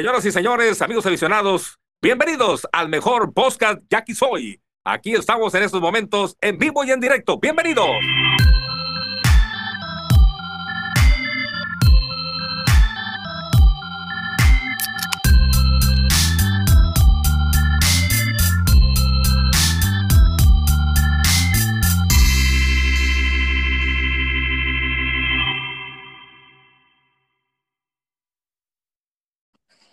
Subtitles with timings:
[0.00, 4.58] Señoras y señores, amigos aficionados, bienvenidos al mejor podcast Jackie Soy.
[4.82, 7.38] Aquí estamos en estos momentos en vivo y en directo.
[7.38, 7.90] Bienvenidos.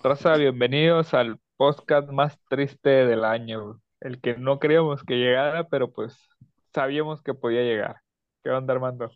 [0.03, 5.91] Raza, bienvenidos al podcast más triste del año, el que no creíamos que llegara, pero
[5.91, 6.17] pues
[6.73, 7.97] sabíamos que podía llegar.
[8.43, 9.11] ¿Qué onda, Armando?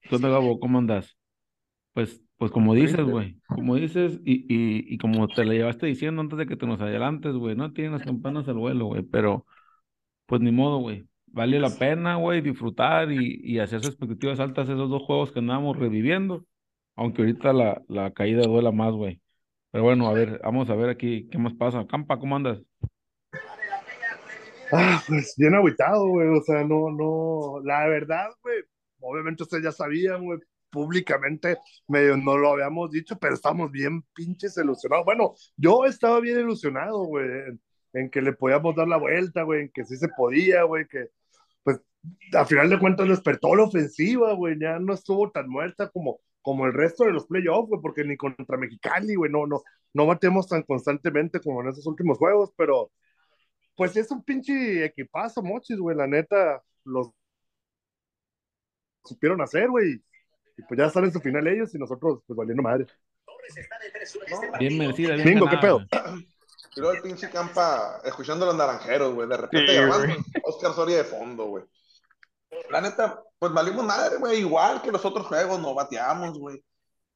[0.00, 0.58] ¿Qué onda, Gabo?
[0.60, 1.16] ¿Cómo andas?
[1.94, 6.22] Pues, pues como dices, güey, como dices, y, y, y como te la llevaste diciendo
[6.22, 9.46] antes de que te nos adelantes, güey, no tienen las campanas al vuelo, güey, pero
[10.26, 11.06] pues ni modo, güey.
[11.26, 15.78] Vale la pena, güey, disfrutar y, y hacerse expectativas altas esos dos juegos que andábamos
[15.78, 16.46] reviviendo,
[16.96, 19.20] aunque ahorita la, la caída duela más, güey.
[19.78, 21.86] Pero bueno, a ver, vamos a ver aquí qué más pasa.
[21.86, 22.58] Campa, ¿cómo andas?
[24.72, 26.26] Ah, pues bien aguitado, güey.
[26.36, 27.60] O sea, no, no.
[27.62, 28.56] La verdad, güey.
[28.98, 30.40] Obviamente ustedes ya sabían, güey.
[30.68, 35.04] Públicamente medio no lo habíamos dicho, pero estamos bien pinches ilusionados.
[35.04, 37.60] Bueno, yo estaba bien ilusionado, güey, en,
[37.92, 41.10] en que le podíamos dar la vuelta, güey, en que sí se podía, güey, que
[41.62, 41.80] pues
[42.34, 46.66] a final de cuentas despertó la ofensiva, güey, ya no estuvo tan muerta como, como
[46.66, 49.62] el resto de los playoffs, güey, porque ni contra Mexicali, güey, no, no,
[49.94, 52.90] no batemos tan constantemente como en esos últimos juegos, pero
[53.76, 57.10] pues es un pinche equipazo, mochis, güey, la neta, los
[59.04, 60.02] supieron hacer, güey,
[60.56, 62.86] y pues ya están en su final ellos y nosotros, pues valiendo madre.
[64.58, 65.80] Bien merecida, bien Mingo, ¿qué pedo?
[66.76, 69.28] Y luego el pinche campa escuchando a los naranjeros, güey.
[69.28, 70.40] De repente Sí.
[70.44, 71.64] Oscar Soria de fondo, güey.
[72.70, 74.40] La neta, pues valimos madre, güey.
[74.40, 76.62] Igual que los otros juegos, no bateamos, güey.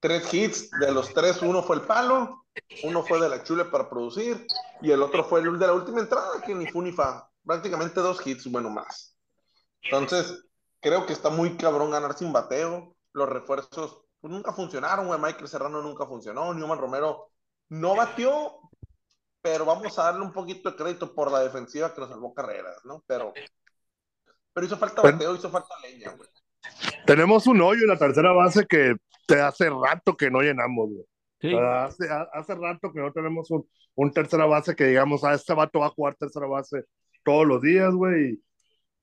[0.00, 2.44] Tres hits, de los tres, uno fue el palo,
[2.82, 4.46] uno fue de la chule para producir,
[4.80, 7.28] y el otro fue el de la última entrada, que ni fu ni fa.
[7.44, 9.16] Prácticamente dos hits, bueno, más.
[9.82, 10.44] Entonces,
[10.80, 12.96] creo que está muy cabrón ganar sin bateo.
[13.12, 15.20] Los refuerzos pues, nunca funcionaron, güey.
[15.20, 16.52] Michael Serrano nunca funcionó.
[16.54, 17.30] Newman Romero
[17.68, 18.58] no batió,
[19.40, 22.84] pero vamos a darle un poquito de crédito por la defensiva que nos salvó carreras,
[22.84, 23.02] ¿no?
[23.06, 23.32] Pero,
[24.52, 26.28] pero hizo falta Pero- bateo, hizo falta leña, güey.
[27.06, 28.94] Tenemos un hoyo en la tercera base que
[29.26, 31.04] te hace rato que no llenamos, güey.
[31.40, 35.34] Sí, Hace, ha- hace rato que no tenemos un, un tercera base que digamos, ah,
[35.34, 36.84] este vato va a jugar tercera base
[37.24, 38.38] todos los días, güey.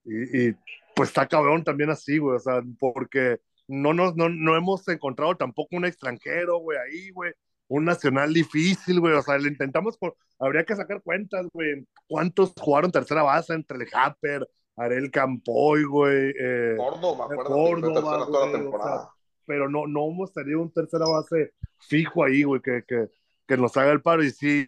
[0.06, 0.56] Y, y- y,
[0.96, 2.38] pues está cabrón también así, güey.
[2.38, 7.34] O sea, porque no, nos, no, no hemos encontrado tampoco un extranjero, güey, ahí, güey.
[7.68, 9.14] Un nacional difícil, güey.
[9.14, 11.86] O sea, le intentamos, por- habría que sacar cuentas, güey.
[12.08, 14.48] ¿Cuántos jugaron tercera base entre el Happer,
[14.80, 16.34] Arel Campoy, güey?
[16.40, 19.10] eh, Córdoba, fue Córdoba, tercera toda la güey, o temporada.
[19.46, 23.10] pero no, no tenido un tercera base fijo ahí, güey, que, que,
[23.48, 24.68] que nos haga el paro y sí,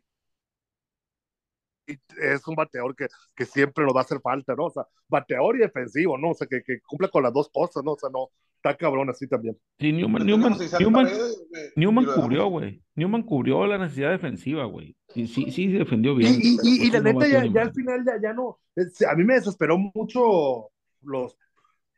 [2.21, 4.65] es un bateador que, que siempre nos va a hacer falta, ¿no?
[4.65, 6.31] O sea, bateador y defensivo, ¿no?
[6.31, 7.93] O sea, que, que cumpla con las dos cosas, ¿no?
[7.93, 8.29] O sea, no,
[8.61, 9.57] está cabrón así también.
[9.79, 11.43] sí, Newman, Tenemos Newman, Newman, Paredes,
[11.75, 12.83] Newman cubrió, güey.
[12.95, 14.95] Newman cubrió la necesidad defensiva, güey.
[15.09, 16.33] Sí, sí, sí, defendió Y, bien.
[16.35, 18.59] y, pero, y, pues, y la no neta, ya, ya al final ya, ya no,
[18.75, 20.69] es- a mí me desesperó mucho
[21.01, 21.37] los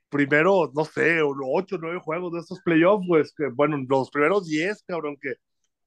[0.09, 4.83] primeros, no sé, ocho, nueve juegos de estos playoffs, pues, que, bueno, los primeros diez,
[4.87, 5.33] cabrón, que,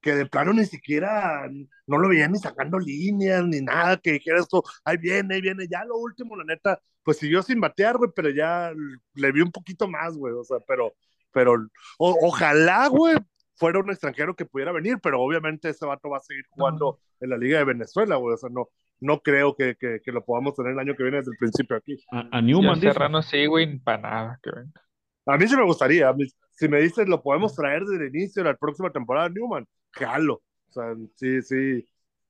[0.01, 1.49] que de plano ni siquiera,
[1.87, 5.67] no lo veían ni sacando líneas, ni nada, que dijera esto, ahí viene, ahí viene,
[5.69, 8.73] ya lo último, la neta, pues siguió sin batear, güey, pero ya
[9.15, 10.93] le vi un poquito más, güey, o sea, pero,
[11.33, 11.53] pero,
[11.99, 13.17] o- ojalá, güey,
[13.55, 17.31] fuera un extranjero que pudiera venir, pero obviamente ese vato va a seguir jugando en
[17.31, 18.69] la Liga de Venezuela, güey, o sea, no,
[18.99, 21.77] no creo que, que, que lo podamos tener el año que viene desde el principio
[21.77, 21.97] aquí.
[22.11, 22.81] A, a Newman.
[22.81, 24.83] Serrano sí, güey, para nada, que venga.
[25.27, 28.17] A mí sí me gustaría, a mí- si me dices lo podemos traer desde el
[28.17, 31.83] inicio de la próxima temporada, Newman, jalo, o sea, sí, sí,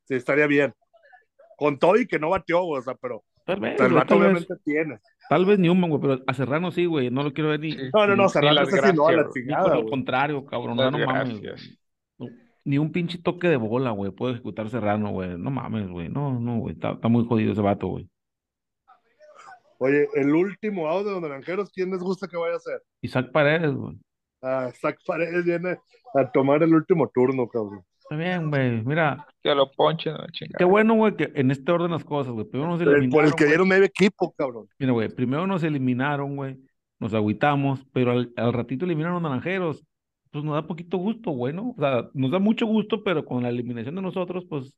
[0.04, 0.74] sí, estaría bien.
[1.56, 4.34] Con todo y que no batió, güey, o sea, pero Tal vez, güey, vato tal
[4.34, 4.98] vez, tiene.
[5.28, 7.10] tal vez Newman, güey, pero a Serrano sí, güey.
[7.10, 7.76] No lo quiero ver ni.
[7.94, 9.90] No, no, no, Serrano sí no, a la chingada, por güey.
[9.90, 10.78] contrario, cabrón.
[10.78, 11.78] o sea, Las no mames.
[12.18, 12.26] No,
[12.64, 15.38] ni un pinche toque de bola, güey, puede ejecutar Serrano, güey.
[15.38, 16.08] No mames, güey.
[16.08, 16.74] No, no, güey.
[16.74, 18.10] Está, está muy jodido ese vato, güey.
[19.78, 22.82] Oye, el último audio de los naranjeros, ¿quién les gusta que vaya a ser?
[23.02, 23.96] Isaac Paredes, güey.
[24.42, 25.78] Ah, Zach Paredes viene
[26.14, 27.84] a tomar el último turno, cabrón.
[27.98, 28.82] Está bien, güey.
[28.84, 30.64] Mira, Que lo ponchen, no, qué chingada.
[30.66, 32.46] bueno, güey, que en este orden las cosas, güey.
[32.46, 34.66] Primero nos El- por el eliminaron, que dieron medio equipo, cabrón.
[34.78, 36.58] Mira, güey, primero nos eliminaron, güey.
[36.98, 39.84] Nos agüitamos, pero al, al ratito eliminaron naranjeros.
[40.30, 41.74] Pues nos da poquito gusto, güey, ¿no?
[41.76, 44.74] O sea, nos da mucho gusto, pero con la eliminación de nosotros, pues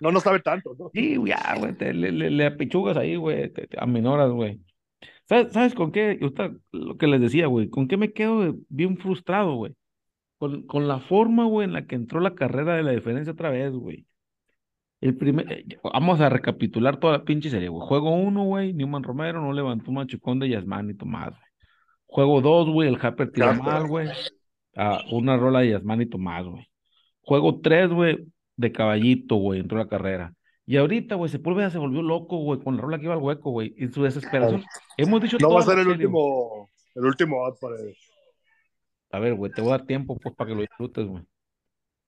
[0.00, 0.90] No nos sabe tanto, ¿no?
[0.94, 4.60] Sí, güey, ya, güey, te- le, le, le apechugas ahí, güey, te, te aminoras, güey.
[5.28, 6.18] ¿Sabes, sabes con qué?
[6.20, 9.72] Ahorita lo que les decía, güey, ¿con qué me quedo bien frustrado, güey?
[10.38, 13.50] Con, con la forma, güey, en la que entró la carrera de la diferencia otra
[13.50, 14.06] vez, güey.
[15.00, 17.86] El primer, eh, vamos a recapitular toda la pinche serie, güey.
[17.86, 21.50] Juego uno, güey, Newman Romero no levantó un machucón de Yasmán y Tomás, güey.
[22.06, 24.08] Juego dos, güey, el Harper tira mal, güey.
[24.76, 26.66] Ah, una rola de Yasmán y Tomás, güey.
[27.20, 28.26] Juego tres, güey,
[28.56, 30.32] de caballito, güey, entró la carrera.
[30.66, 33.50] Y ahorita, güey, Sepúlveda se volvió loco, güey, con la rola que iba al hueco,
[33.50, 34.64] güey, en su desesperación.
[34.96, 37.94] Hemos dicho No va a ser el serie, último, el último out para él.
[39.14, 41.22] A ver, güey, te voy a dar tiempo, pues, para que lo disfrutes, güey.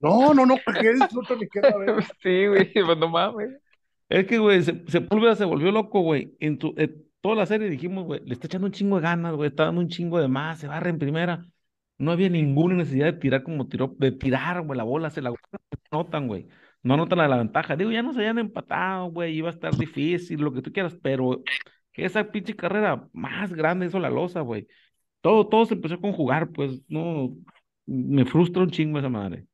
[0.01, 1.97] No, no, no, porque disfruta ni quiera ver.
[2.23, 3.51] Sí, güey, pues no mames.
[4.09, 6.37] Es que, güey, Se- Sepúlveda se volvió loco, güey.
[6.41, 9.35] En tu, en toda la serie dijimos, güey, le está echando un chingo de ganas,
[9.35, 11.47] güey, está dando un chingo de más, se barra en primera.
[11.99, 15.33] No había ninguna necesidad de tirar como tiró, de tirar, güey, la bola, se la
[15.91, 16.49] anotan, güey.
[16.83, 17.77] No anotan la, la ventaja.
[17.77, 20.97] Digo, ya no se habían empatado, güey, iba a estar difícil, lo que tú quieras,
[21.03, 21.43] pero
[21.95, 24.67] esa pinche carrera más grande hizo la losa, güey.
[25.21, 27.37] Todo, todo se empezó a conjugar, pues, no,
[27.87, 29.47] me frustra un chingo esa madre.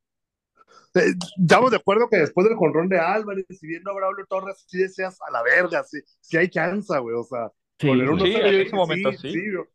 [0.95, 4.63] Eh, Estamos de acuerdo que después del jonrón de Álvarez y viendo a Braulio Torres,
[4.67, 7.49] sí deseas a la verga, sí, sí hay chance, güey, o sea,
[7.79, 8.07] Sí, con el.
[8.09, 9.33] 1-0 Sí, yo en ese momento sí.
[9.51, 9.65] yo,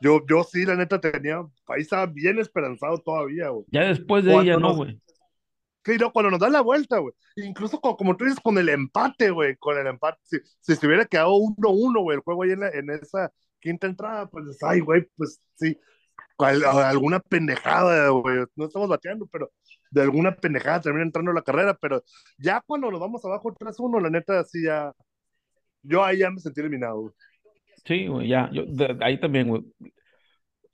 [0.00, 3.66] yo, yo sí, la neta tenía, ahí estaba bien esperanzado todavía, güey.
[3.70, 5.00] Ya después de Cuando ella, no, güey.
[5.84, 7.12] Sí, no, cuando nos da la vuelta, güey.
[7.36, 10.86] Incluso co- como, tú dices, con el empate, güey, con el empate, si, si se
[10.86, 13.30] hubiera quedado 1-1, güey, el juego ahí en, la- en esa
[13.64, 15.76] quinta entrada, pues, ay, güey, pues sí,
[16.38, 19.50] al- alguna pendejada, güey, no estamos bateando, pero
[19.90, 22.02] de alguna pendejada termina entrando la carrera, pero
[22.38, 24.92] ya cuando nos vamos abajo 3-1, la neta, sí, ya,
[25.82, 27.14] yo ahí ya me sentí eliminado.
[27.86, 28.64] Sí, güey, ya, yo,
[29.00, 29.64] ahí también, güey.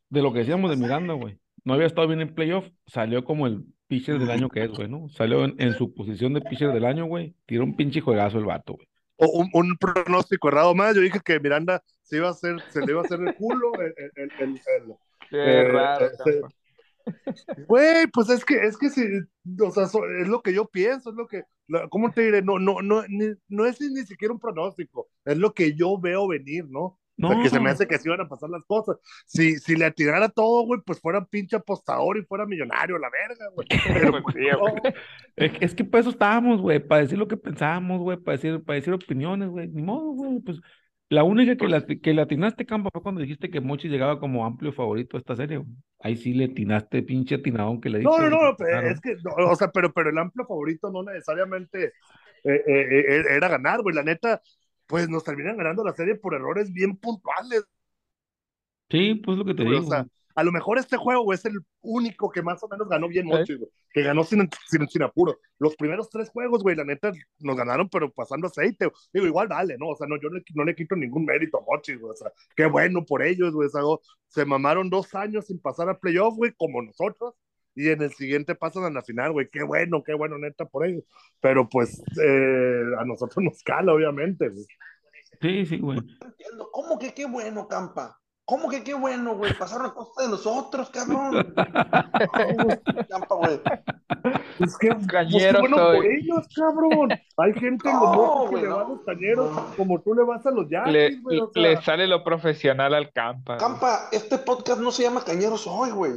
[0.08, 1.38] De lo que decíamos de Miranda, güey.
[1.64, 4.88] No había estado bien en playoff, salió como el pitcher del año que es, güey,
[4.88, 5.08] ¿no?
[5.10, 7.36] Salió en, en su posición de pitcher del año, güey.
[7.46, 8.88] Tiró un pinche juegazo el vato, güey.
[9.20, 12.92] Un, un pronóstico errado más, yo dije que Miranda se iba a hacer, se le
[12.92, 14.94] iba a hacer el culo, el, el, el- el- el-
[15.30, 16.48] Qué Eh, raro, eh, campa.
[17.66, 19.02] Güey, pues es que, es que si,
[19.60, 22.42] o sea, so- es lo que yo pienso, es lo que, la- ¿cómo te diré?
[22.42, 26.28] No, no, no, ni- no es ni siquiera un pronóstico, es lo que yo veo
[26.28, 26.98] venir, ¿no?
[27.28, 27.42] No.
[27.42, 28.96] que se me hace que así van a pasar las cosas.
[29.26, 33.46] Si, si le atirara todo, güey, pues fuera pinche apostador y fuera millonario, la verga,
[33.54, 33.66] güey.
[33.86, 34.92] Pero pues, no.
[35.36, 38.36] Es, que- es que para eso estábamos, güey, para decir lo que pensábamos, güey, para
[38.36, 39.68] decir, para decir opiniones, güey.
[39.68, 40.60] Ni modo, güey, pues.
[41.08, 44.46] La única que, la, que le atinaste, Campa, fue cuando dijiste que Mochi llegaba como
[44.46, 45.68] amplio favorito a esta serie, güey.
[45.98, 48.30] Ahí sí le atinaste, pinche atinadón que le No, diste.
[48.30, 48.88] no, no, pero claro.
[48.90, 51.92] es que, no, o sea, pero, pero el amplio favorito no necesariamente eh,
[52.44, 53.92] eh, eh, era ganar, güey.
[53.96, 54.40] La neta,
[54.90, 57.64] pues nos terminan ganando la serie por errores bien puntuales,
[58.90, 59.76] Sí, pues lo que te güey.
[59.76, 59.86] digo.
[59.86, 62.88] O sea, a lo mejor este juego güey, es el único que más o menos
[62.88, 63.44] ganó bien güey.
[63.92, 65.38] Que ganó sin, sin, sin apuro.
[65.58, 68.90] Los primeros tres juegos, güey, la neta, nos ganaron, pero pasando aceite.
[69.12, 69.88] Digo, igual vale, ¿no?
[69.90, 72.12] O sea, no, yo no, no le quito ningún mérito a Mochis, güey.
[72.12, 73.68] O sea, qué bueno por ellos, güey.
[73.68, 73.82] O sea,
[74.28, 77.34] se mamaron dos años sin pasar a playoff, güey, como nosotros.
[77.74, 79.48] Y en el siguiente pasan a la final, güey.
[79.50, 81.04] Qué bueno, qué bueno, neta, por ellos.
[81.40, 84.66] Pero pues eh, a nosotros nos cala, obviamente, güey.
[85.40, 85.98] Sí, sí, güey.
[85.98, 86.70] No entiendo.
[86.72, 88.18] ¿Cómo que qué bueno, Campa?
[88.44, 89.56] ¿Cómo que qué bueno, güey?
[89.56, 91.30] Pasaron a costa de nosotros, cabrón.
[91.30, 91.54] No,
[93.08, 93.60] Campa, güey.
[94.58, 95.96] Es que, pues, qué Cañero bueno soy.
[95.96, 97.10] por ellos, cabrón.
[97.36, 100.24] Hay gente en los No, que güey, le va a los cañeros como tú le
[100.24, 101.40] vas a los Le, Yankees, güey.
[101.40, 103.56] O sea, le sale lo profesional al campa.
[103.56, 106.12] Campa, este podcast no se llama Cañeros Hoy, güey.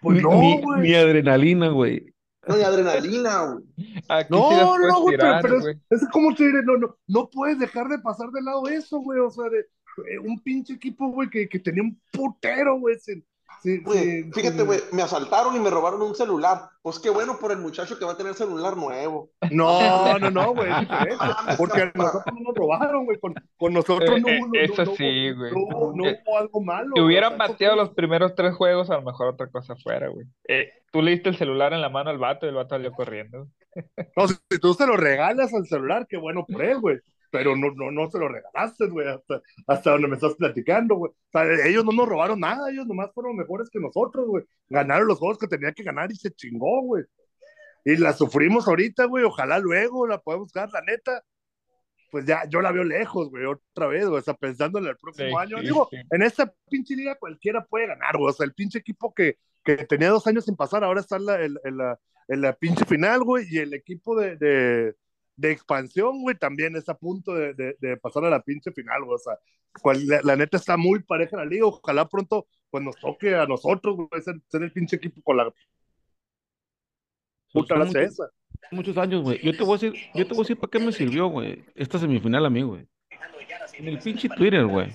[0.00, 0.80] Pues Ni- no, ni, güey.
[0.82, 2.12] ni adrenalina, güey.
[2.46, 3.64] No hay adrenalina, güey.
[4.30, 7.58] No, no, güey, pero, tirar, pero es, es como te diré, no, no, no puedes
[7.58, 9.18] dejar de pasar de lado eso, güey.
[9.20, 12.98] O sea, de, eh, un pinche equipo, güey, que, que tenía un putero, güey.
[12.98, 13.24] sin-
[13.64, 16.68] sin- fíjate, güey, me asaltaron y me robaron un celular.
[16.82, 19.30] Pues qué bueno por el muchacho que va a tener celular nuevo.
[19.50, 21.16] No, no, no, güey, mames,
[21.56, 23.18] Porque a nosotros no nos robaron, güey.
[23.18, 25.52] Con, con nosotros Eh, no, eh, no, eso no, sí, güey.
[25.52, 26.90] No, no Eh, hubo algo malo.
[26.94, 30.26] Si hubieran bateado los primeros tres juegos, a lo mejor otra cosa fuera, güey.
[30.46, 32.92] Eh, tú le diste el celular en la mano al vato y el vato salió
[32.92, 33.48] corriendo.
[34.16, 36.98] No, si, si tú se lo regalas al celular, qué bueno por él, güey.
[37.34, 41.10] Pero no, no, no se lo regalaste, güey, hasta, hasta donde me estás platicando, güey.
[41.10, 44.44] O sea, ellos no nos robaron nada, ellos nomás fueron mejores que nosotros, güey.
[44.68, 47.02] Ganaron los juegos que tenían que ganar y se chingó, güey.
[47.84, 49.24] Y la sufrimos ahorita, güey.
[49.24, 51.24] Ojalá luego la podemos buscar, la neta.
[52.12, 54.20] Pues ya, yo la veo lejos, güey, otra vez, güey.
[54.20, 55.60] O sea, pensando en el próximo año.
[55.60, 58.30] Digo, en esta pinche liga cualquiera puede ganar, güey.
[58.30, 61.26] O sea, el pinche equipo que, que tenía dos años sin pasar, ahora está en
[61.26, 61.98] la, en, en la,
[62.28, 63.44] en la pinche final, güey.
[63.50, 64.94] Y el equipo de, de,
[65.36, 69.04] de expansión, güey, también está a punto de, de, de pasar a la pinche final,
[69.04, 69.16] güey.
[69.16, 69.38] O sea,
[69.82, 71.66] cual- la, la neta está muy pareja la liga.
[71.66, 75.52] Ojalá pronto pues nos toque a nosotros, güey, ser, ser el pinche equipo con la
[77.52, 78.18] puta base muchos,
[78.72, 79.40] muchos años, güey.
[79.42, 81.64] Yo te voy a decir, yo te voy a decir para qué me sirvió, güey,
[81.74, 82.86] esta semifinal a mí, güey.
[83.74, 84.92] En el pinche Twitter, güey.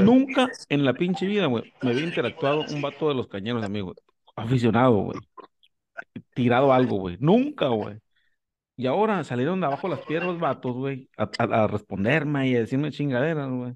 [0.00, 3.94] Nunca en la pinche vida, güey, me había interactuado un vato de los cañeros, amigo.
[4.34, 5.18] aficionado, güey.
[6.34, 7.16] Tirado algo, güey.
[7.20, 7.98] Nunca, güey.
[8.76, 12.60] Y ahora salieron de abajo las piedras vatos, güey, a, a, a responderme y a
[12.60, 13.72] decirme chingaderas, güey.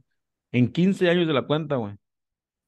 [0.52, 1.94] En 15 años de la cuenta, güey.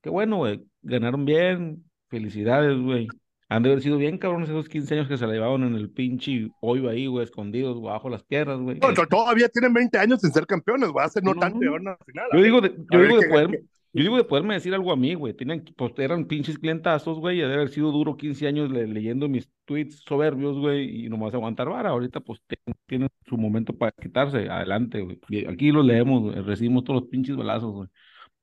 [0.02, 0.64] Qué bueno, güey.
[0.82, 1.84] Ganaron bien.
[2.08, 3.08] Felicidades, güey.
[3.48, 5.90] Han de haber sido bien cabrones esos 15 años que se la llevaban en el
[5.90, 8.78] pinche hoyo ahí, güey, escondidos güey, bajo las piedras, güey.
[8.78, 11.04] No, to- todavía tienen 20 años sin ser campeones, güey.
[11.04, 11.62] Hace no No, tanto no.
[11.64, 12.28] llegaron a la final.
[12.32, 13.62] Yo digo de, yo digo de poder,
[13.94, 15.34] yo digo de poderme decir algo a mí, güey.
[15.34, 19.28] Tienen, pues eran pinches clientazos, güey, y de haber sido duro 15 años le- leyendo
[19.28, 21.90] mis tweets soberbios, güey, y nomás aguantar vara.
[21.90, 22.40] Ahorita, pues,
[22.87, 24.49] tienen su momento para quitarse.
[24.49, 25.18] Adelante, güey.
[25.46, 27.88] Aquí los leemos, güey, recibimos todos los pinches balazos, güey.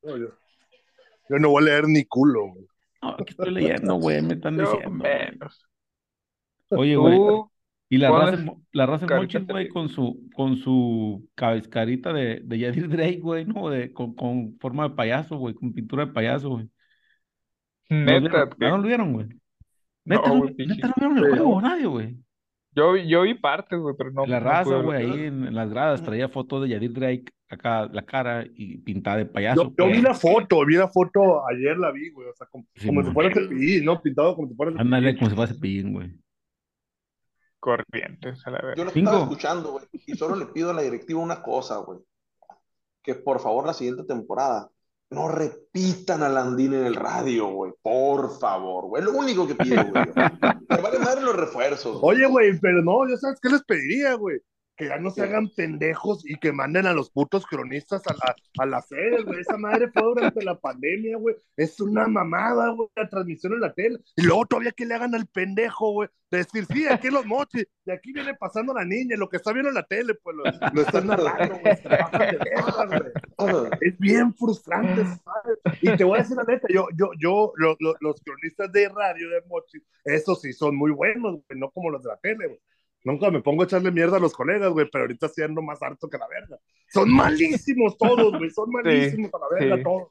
[0.04, 0.28] No, yo,
[1.30, 2.66] yo no voy a leer ni culo, güey.
[3.02, 5.04] No, aquí estoy leyendo, güey, me están diciendo.
[6.72, 7.18] Oye, güey,
[7.90, 12.60] y la raza, la raza Monchis, güey, con su, con su cabe- carita de, de
[12.60, 13.70] Yadir Drake, güey, ¿no?
[13.70, 16.70] De, con, con forma de payaso, güey, con pintura de payaso, güey.
[17.90, 18.78] ¿No neta, vieron?
[18.78, 19.28] ¿No lo vieron, güey?
[20.06, 22.18] No, Neta, no, neta, no vieron el juego, nadie, güey.
[22.76, 25.70] Yo, yo vi partes, güey, pero no, La no raza, güey, ahí en, en las
[25.72, 29.74] gradas traía fotos de Yadir Drake, acá la cara y pintada de payaso.
[29.76, 32.30] Yo, yo vi la foto, vi la foto, ayer la vi, güey.
[32.30, 34.00] O sea, como, Sí, como si fuera cepillín, ¿no?
[34.02, 35.18] Pintado como si fuera Ándale, cepillín.
[35.20, 36.12] como si fuera cepillín, güey.
[37.60, 38.84] Corrientes, a la Yo verga.
[38.86, 39.10] lo Cinco.
[39.10, 42.00] estaba escuchando, güey, y solo le pido a la directiva una cosa, güey.
[43.04, 44.70] Que por favor la siguiente temporada
[45.12, 47.74] no repitan a Landín en el radio, güey.
[47.82, 49.02] Por favor, güey.
[49.04, 50.06] Es lo único que pido, güey.
[50.70, 51.98] Me vale madre los refuerzos.
[52.02, 54.40] Oye, güey, pero no, yo sabes qué les pediría, güey.
[54.80, 58.36] Que ya no se hagan pendejos y que manden a los putos cronistas a la,
[58.60, 59.42] a la sede, güey.
[59.42, 61.36] Esa madre fue durante la pandemia, güey.
[61.58, 64.00] Es una mamada, güey, la transmisión en la tele.
[64.16, 66.08] Y luego todavía que le hagan al pendejo, güey.
[66.32, 69.38] De decir, sí, aquí en los mochis, y aquí viene pasando la niña, lo que
[69.38, 70.44] está viendo en la tele, pues lo,
[70.74, 71.76] lo están narrando, güey.
[72.90, 73.78] De.
[73.82, 75.58] Es bien frustrante, ¿sabes?
[75.82, 78.90] Y te voy a decir la neta, yo, yo, yo, lo- lo- los cronistas de
[78.90, 82.48] radio de Mochi, esos sí son muy buenos, güey, no como los de la tele,
[82.48, 82.60] güey.
[83.04, 85.82] Nunca me pongo a echarle mierda a los colegas, güey, pero ahorita sí ando más
[85.82, 86.58] harto que la verga.
[86.92, 89.84] Son malísimos todos, güey, son malísimos a la verga sí.
[89.84, 90.10] todos.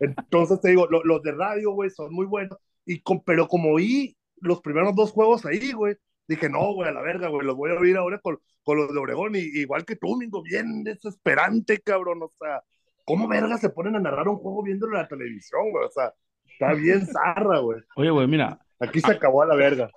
[0.00, 2.58] Entonces te digo, lo- los de radio, güey, son muy buenos.
[2.84, 5.96] Y con, pero como vi los primeros dos juegos ahí, güey,
[6.28, 8.92] dije, no, güey, a la verga, güey, los voy a oír ahora con, con los
[8.92, 12.62] de Obregón, y, igual que tú, Mingo, bien desesperante, cabrón, o sea,
[13.04, 15.84] ¿cómo verga se ponen a narrar un juego viéndolo en la televisión, güey?
[15.86, 16.12] O sea,
[16.44, 17.80] está bien zarra, güey.
[17.96, 19.90] Oye, güey, mira, Aquí se acabó a la verga.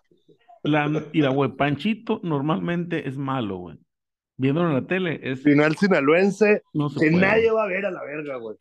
[0.64, 3.78] La, y la güey, Panchito normalmente es malo, güey.
[4.38, 7.28] Viéndolo en la tele es, Final sinaloense, no se que puede.
[7.28, 8.58] nadie va a ver a la verga, güey.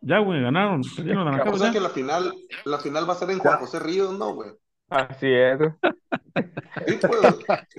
[0.00, 1.72] Ya, güey, ganaron, perdieron, O ganaron, sea ya.
[1.72, 2.34] que la final,
[2.64, 4.50] la final va a ser en Juan José Ríos, ¿no, güey?
[4.90, 5.60] Así es.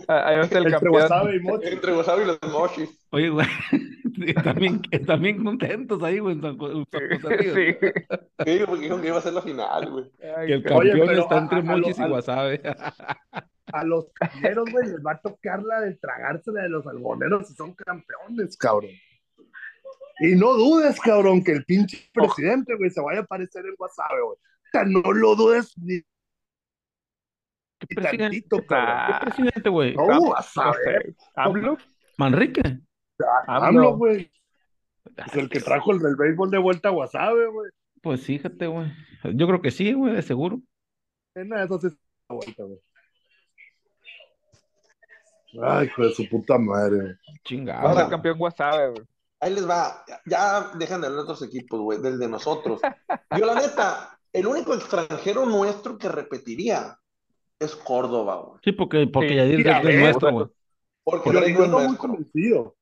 [0.07, 0.93] Ahí el Entre campeón.
[0.93, 1.67] Wasabe y Mochi.
[1.67, 3.07] entre Wasabi y los Mochis.
[3.11, 3.47] Oye, güey,
[4.27, 6.85] están bien, están bien contentos ahí, güey, en San, Jo- en
[7.21, 7.77] San José.
[7.79, 7.87] Sí.
[8.45, 10.05] Sí, porque dijeron que iba a ser la final, güey.
[10.19, 10.73] Que el.
[10.73, 12.59] Oye, campeón está entre a- mochis y a wasabi.
[13.73, 17.53] A los cañeros, güey, les va a tocar la de tragársela de los algoneros si
[17.55, 18.91] son campeones, cabrón.
[20.19, 24.11] Y no dudes, cabrón, que el pinche presidente, güey, se vaya a aparecer en WhatsApp,
[24.11, 24.37] güey.
[24.37, 24.37] O
[24.71, 25.99] sea, no lo dudes ni
[27.87, 28.23] ¿Qué presidente?
[28.23, 28.95] tantito, cabrón.
[29.07, 29.95] ¿Qué Ah, presidente, güey?
[29.95, 30.45] No, a.
[31.35, 31.77] ¿AMLO?
[32.17, 32.79] Manrique.
[33.47, 33.97] AMLO.
[33.97, 34.31] güey.
[35.27, 37.71] Es el que trajo el del béisbol de vuelta a Wasabe, güey.
[38.01, 38.91] Pues fíjate, güey.
[39.35, 40.59] Yo creo que sí, güey, de seguro.
[41.35, 41.93] En una de esas es
[42.29, 42.79] la vuelta, güey.
[45.63, 46.97] Ay, hijo de su puta madre.
[47.01, 47.13] güey.
[47.43, 47.87] Chingado.
[47.87, 49.03] Ahora- campeón Guasave, güey.
[49.39, 50.03] Ahí les va.
[50.07, 52.81] Ya, ya dejan de hablar de otros equipos, güey, del de nosotros.
[53.37, 56.97] Yo, la neta, el único extranjero nuestro que repetiría
[57.59, 58.59] es Córdoba, güey.
[58.63, 60.47] Sí, porque, porque Sí, Yadir Drake es nuestro, güey.
[61.03, 62.75] Porque Yo, yo no muy convencido.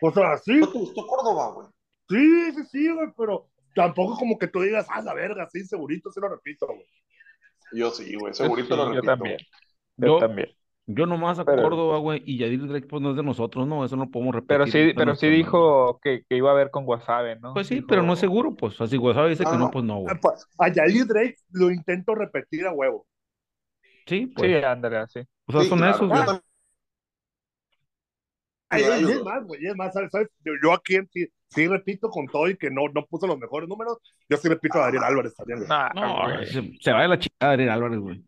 [0.00, 1.66] O sea, sí, ¿No te gustó Córdoba, güey?
[2.08, 6.10] sí, sí, sí, güey, pero tampoco como que tú digas, ah, la verga, sí, segurito,
[6.12, 6.84] sí lo repito, güey.
[7.72, 9.06] Yo sí, güey, Yo segurito sí, lo yo repito.
[9.12, 9.38] también.
[9.96, 10.48] Yo Yo, también.
[10.86, 13.84] yo nomás a Pero- Córdoba, güey, y Yadir Drake, pues no es de nosotros, no,
[13.84, 14.48] eso no podemos repetir.
[14.58, 17.54] Pero sí, pero sí dijo que, que iba a ver con Wasabe, ¿no?
[17.54, 18.78] Pues sí, Dijo- pero no es seguro, pues.
[18.80, 19.70] Así Wasabi dice No, que no, no.
[19.70, 20.14] pues no, güey.
[20.14, 23.06] Ah, pues, A Yair Drake lo intento repetir a huevo.
[24.06, 24.64] Sí, Sí, pues.
[24.64, 25.20] Andrea, sí.
[25.46, 25.94] O sea, Sí, son claro.
[25.96, 26.40] esos, Yo.
[28.68, 30.10] Ay, Sí, y es más, güey, y es más, ¿sabes?
[30.44, 33.68] Yo, yo aquí sí, sí repito con todo y que no, no puso los mejores
[33.68, 35.58] números, yo sí repito a Daniel Álvarez también.
[35.58, 35.68] güey.
[35.70, 36.46] Ah, No, güey.
[36.46, 38.24] se, se va de la chingada Adrián Álvarez, güey.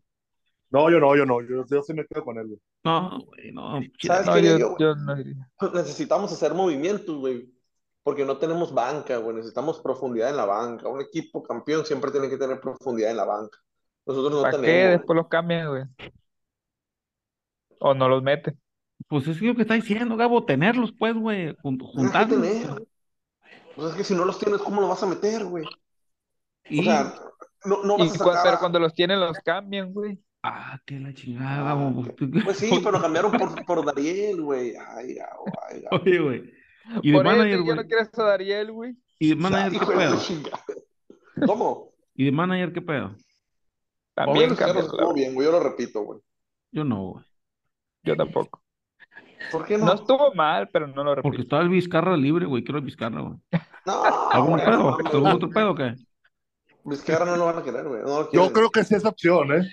[0.69, 2.59] No, yo no, yo no, yo, yo sí me quedo con él, güey.
[2.83, 3.79] No, güey, no.
[3.99, 5.49] ¿Sabes No, qué yo, yo, yo no diría.
[5.73, 7.51] Necesitamos hacer movimientos, güey.
[8.03, 9.35] Porque no tenemos banca, güey.
[9.37, 10.87] Necesitamos profundidad en la banca.
[10.87, 13.57] Un equipo campeón siempre tiene que tener profundidad en la banca.
[14.05, 14.97] Nosotros no ¿Para qué güey.
[14.97, 15.83] después los cambian, güey?
[17.79, 18.55] O no los mete.
[19.07, 22.41] Pues es lo que está diciendo, Gabo, tenerlos, pues, güey, jun- que juntarlos.
[22.41, 22.87] tener.
[23.75, 25.65] Pues es que si no los tienes, ¿cómo los vas a meter, güey?
[26.69, 27.13] Y O sea,
[27.65, 28.43] no, no Y vas a sacar.
[28.43, 30.17] pero cuando los tienen, los cambian, güey.
[30.41, 32.15] Ah, que la chingada, güey.
[32.43, 34.73] Pues sí, pero lo cambiaron por, por Dariel, güey.
[34.75, 36.01] Ay, Gabo, ay, Gabo.
[36.03, 36.53] Oye, güey.
[37.01, 37.75] Y de eso manager, güey.
[37.75, 38.95] no quieres a Dariel, güey.
[39.19, 40.17] Y de manager, ¿qué pedo?
[41.47, 41.89] ¿Cómo?
[42.15, 43.15] Y de manager, ¿qué pedo?
[44.15, 46.19] También Obvio, cambian, estuvo bien, güey, yo lo repito, güey.
[46.71, 47.25] Yo no, güey.
[48.03, 48.63] Yo tampoco.
[49.51, 49.93] ¿Por qué No no?
[49.93, 51.43] estuvo mal, pero no lo Porque repito.
[51.43, 52.63] estaba el Vizcarra libre, güey.
[52.63, 53.37] Quiero el Vizcarra, güey.
[53.85, 54.77] No, ¿Algún güey, pedo?
[54.77, 55.95] no, ¿Algún otro pedo o qué?
[56.85, 58.01] Vizcarra no lo van a querer, güey.
[58.03, 59.67] No Yo creo que sí es opción, ¿eh?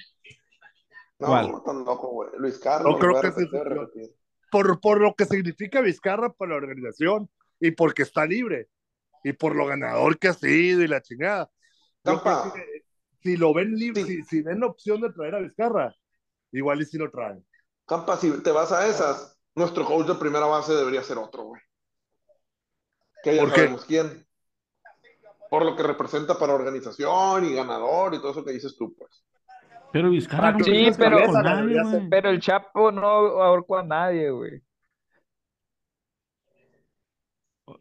[1.18, 1.52] No, ¿Cuál?
[1.52, 2.30] no tan loco, güey.
[2.38, 2.92] Luis Carlos.
[2.94, 4.10] Yo creo que sí repetir, es.
[4.50, 7.30] Por, por lo que significa Vizcarra para la organización
[7.60, 8.68] y porque está libre
[9.24, 11.48] y por lo ganador que ha sido y la chingada.
[12.04, 12.50] Yo Campa.
[12.50, 12.71] creo que
[13.22, 14.16] si lo ven libre, Sí.
[14.16, 15.94] si, si ven la opción de traer a Vizcarra,
[16.52, 17.44] igual y si lo traen.
[17.86, 21.60] Campa, si te vas a esas, nuestro coach de primera base debería ser otro, güey.
[23.22, 23.60] Que ya ¿Por qué?
[23.60, 24.26] sabemos quién.
[25.50, 29.24] Por lo que representa para organización y ganador y todo eso que dices tú, pues.
[29.92, 32.08] Pero Vizcarra no Sí, pero- con nadie, güey.
[32.08, 34.62] Pero el Chapo no ahorcó a nadie, güey.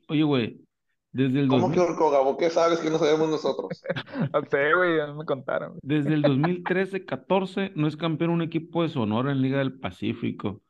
[0.10, 0.68] Oye, güey.
[1.12, 2.38] Desde el, ¿Cómo 2000 que Orco Gabo?
[2.38, 3.84] ¿Qué sabes que no sabemos nosotros?
[4.34, 5.78] No sé, güey, no me contaron.
[5.82, 10.62] desde el 2013-14 no es campeón un equipo de Sonora en Liga del Pacífico.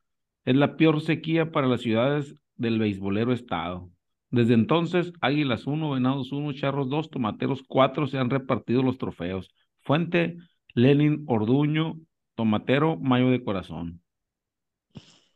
[0.46, 3.90] Es la peor sequía para las ciudades del beisbolero estado.
[4.32, 9.54] Desde entonces, Águilas 1, Venados 1, Charros 2, Tomateros 4 se han repartido los trofeos.
[9.82, 10.38] Fuente,
[10.74, 12.00] Lenin Orduño,
[12.36, 14.02] Tomatero, Mayo de Corazón.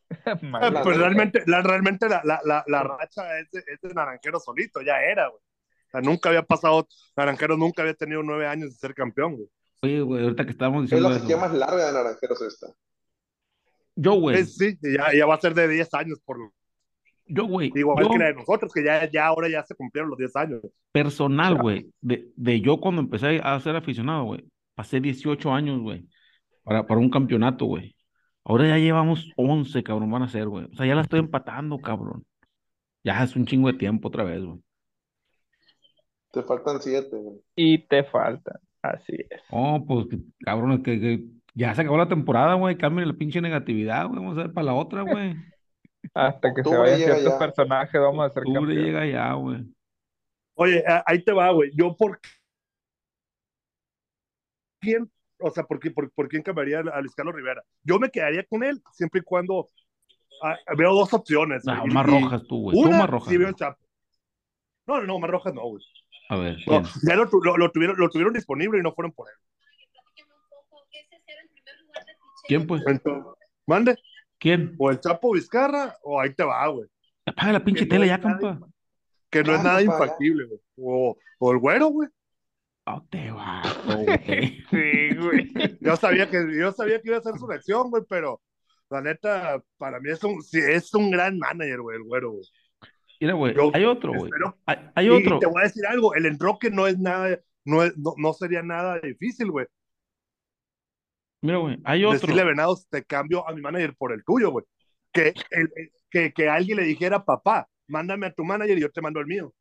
[0.42, 0.72] Madre.
[0.72, 4.40] La pues realmente, la, realmente la, la, la, la racha es de, es de Naranjero
[4.40, 5.40] solito, ya era, güey.
[5.40, 9.48] O sea, nunca había pasado, Naranjero nunca había tenido nueve años de ser campeón, güey.
[9.82, 11.26] Oye, güey, ahorita que estábamos Es diciendo la eso.
[11.26, 12.68] sequía más larga de Naranjeros esta.
[13.96, 16.54] Yo, güey, Es- sí, ya, ya va a ser de 10 años, por lo-
[17.28, 20.10] yo, güey, igual yo que la de nosotros, que ya, ya ahora ya se cumplieron
[20.10, 20.62] los 10 años.
[20.92, 24.46] personal, güey, de, de yo cuando empecé a ser aficionado, güey,
[24.76, 26.06] pasé 18 años, güey,
[26.64, 27.95] para, para un campeonato, güey.
[28.46, 30.66] Ahora ya llevamos 11, cabrón, van a ser, güey.
[30.66, 32.24] O sea, ya la estoy empatando, cabrón.
[33.04, 34.60] Ya es un chingo de tiempo otra vez, güey.
[36.32, 37.42] Te faltan siete, güey.
[37.56, 38.60] Y te faltan.
[38.84, 39.42] Así es.
[39.50, 40.06] Oh, pues,
[40.40, 42.78] cabrón, es que, que ya se acabó la temporada, güey.
[42.78, 44.20] Cambien la pinche negatividad, güey.
[44.20, 45.36] Vamos a ver para la otra, güey.
[46.14, 47.40] Hasta que se vayan ciertos ya.
[47.40, 49.66] personajes, vamos a ser Octubre llega ya, güey.
[50.54, 51.72] Oye, ahí te va, güey.
[51.76, 52.20] Yo por
[54.80, 57.64] quién, o sea, ¿por, qué- por, por quién cambiaría a Luis Carlos Rivera?
[57.84, 59.70] Yo me quedaría con él siempre y cuando
[60.44, 61.66] ah, veo dos opciones.
[61.66, 62.76] No, güey, y- más y rojas tú, güey.
[62.76, 63.30] Tú Una, más rojas.
[63.30, 63.80] sí veo el Chapo.
[64.88, 65.84] No, no, no, más rojas no, güey.
[66.30, 69.28] A ver, No, ya lo, lo, lo tuvieron, lo tuvieron disponible y no fueron por
[69.30, 69.36] él.
[72.48, 72.84] ¿Quién, pues?
[72.86, 73.24] Entonces,
[73.66, 73.96] mande,
[74.38, 74.76] ¿Quién?
[74.78, 76.88] o el Chapo Vizcarra, o ahí te va, güey.
[77.26, 78.68] Apaga la pinche no tele ya, nada campa.
[79.32, 80.60] Que no es nada infactible, güey.
[80.78, 82.08] O, o el güero, güey.
[82.88, 84.64] Oh, te va, güey.
[84.70, 85.52] Sí, güey.
[85.82, 88.42] Yo sabía que, yo sabía que iba a ser su elección, güey, pero
[88.90, 92.44] la neta, para mí es un, sí, es un gran manager, güey, el güero, güey.
[93.20, 94.26] Mira, güey, Yo hay otro, güey.
[94.26, 95.38] espero- Hay, hay Y- otro.
[95.38, 98.34] Y te voy a decir algo, el enroque no es nada, no, es, no, no
[98.34, 99.66] sería nada difícil, güey.
[101.42, 102.20] Mira, güey, hay otro.
[102.20, 104.66] Decirle a Venados, te cambio a mi manager por el tuyo, güey.
[105.12, 105.72] Que, el-
[106.10, 109.28] que, que alguien le dijera, papá, mándame a tu manager y yo te mando el
[109.28, 109.54] mío.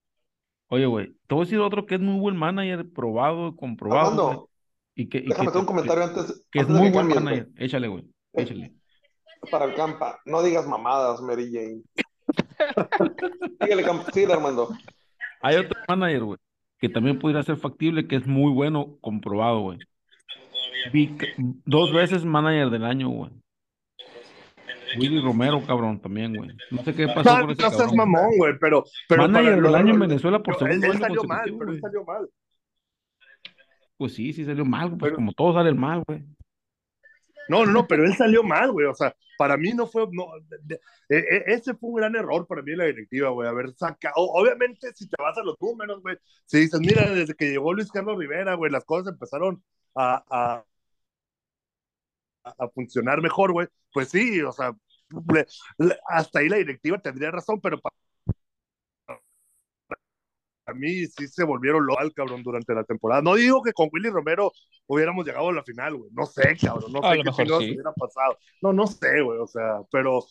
[0.74, 4.08] Oye, güey, te voy a decir otro que es muy buen manager, probado, comprobado.
[4.10, 4.48] Armando,
[4.96, 7.06] Y que, y déjame que, un que- comentario antes, que es antes muy que buen
[7.12, 7.48] cambies, manager.
[7.62, 8.04] Échale, güey.
[8.32, 8.74] Échale.
[9.52, 11.82] Para el campa, no digas mamadas, Mary Jane.
[13.60, 14.68] Síguele, campa, síguele, Armando.
[15.42, 16.38] Hay otro manager, güey,
[16.80, 19.78] que también pudiera ser factible, que es muy bueno, comprobado, güey.
[20.92, 21.34] Vic-
[21.64, 23.30] dos veces manager del año, güey.
[24.98, 26.50] Willy Romero, cabrón, también, güey.
[26.70, 29.94] No sé qué pasó con ese no seas mamón, güey, pero, pero Manager del año
[29.94, 32.28] en Venezuela por segundo él salió mal, pero él salió mal.
[33.96, 36.24] Pues sí, sí salió mal, pues como todos salen mal, güey.
[37.48, 38.87] No, no, no, pero él salió mal, güey.
[38.87, 40.07] O sea, para mí no fue.
[40.11, 40.80] No, de- de-
[41.11, 43.48] e- e- ese fue un gran error para mí en la directiva, güey.
[43.48, 44.14] Haber sacado.
[44.16, 46.16] Obviamente, si te vas a los números, güey.
[46.46, 49.62] Si dices, mira, desde que llegó Luis Carlos Rivera, güey, las cosas empezaron
[49.94, 50.64] a, a,
[52.44, 53.66] a funcionar mejor, güey.
[53.92, 54.72] Pues sí, o sea,
[55.33, 55.46] le-
[55.78, 57.94] le- hasta ahí la directiva tendría razón, pero para
[60.66, 63.20] a mí sí se volvieron local, cabrón, durante la temporada.
[63.20, 64.50] No digo que con Willy Romero
[64.87, 66.11] hubiéramos llegado a la final, güey.
[66.12, 66.90] No sé, cabrón.
[66.92, 67.72] No sé qué chingados sí.
[67.72, 68.38] hubiera pasado.
[68.62, 69.38] No, no sé, güey.
[69.40, 70.24] O sea, pero,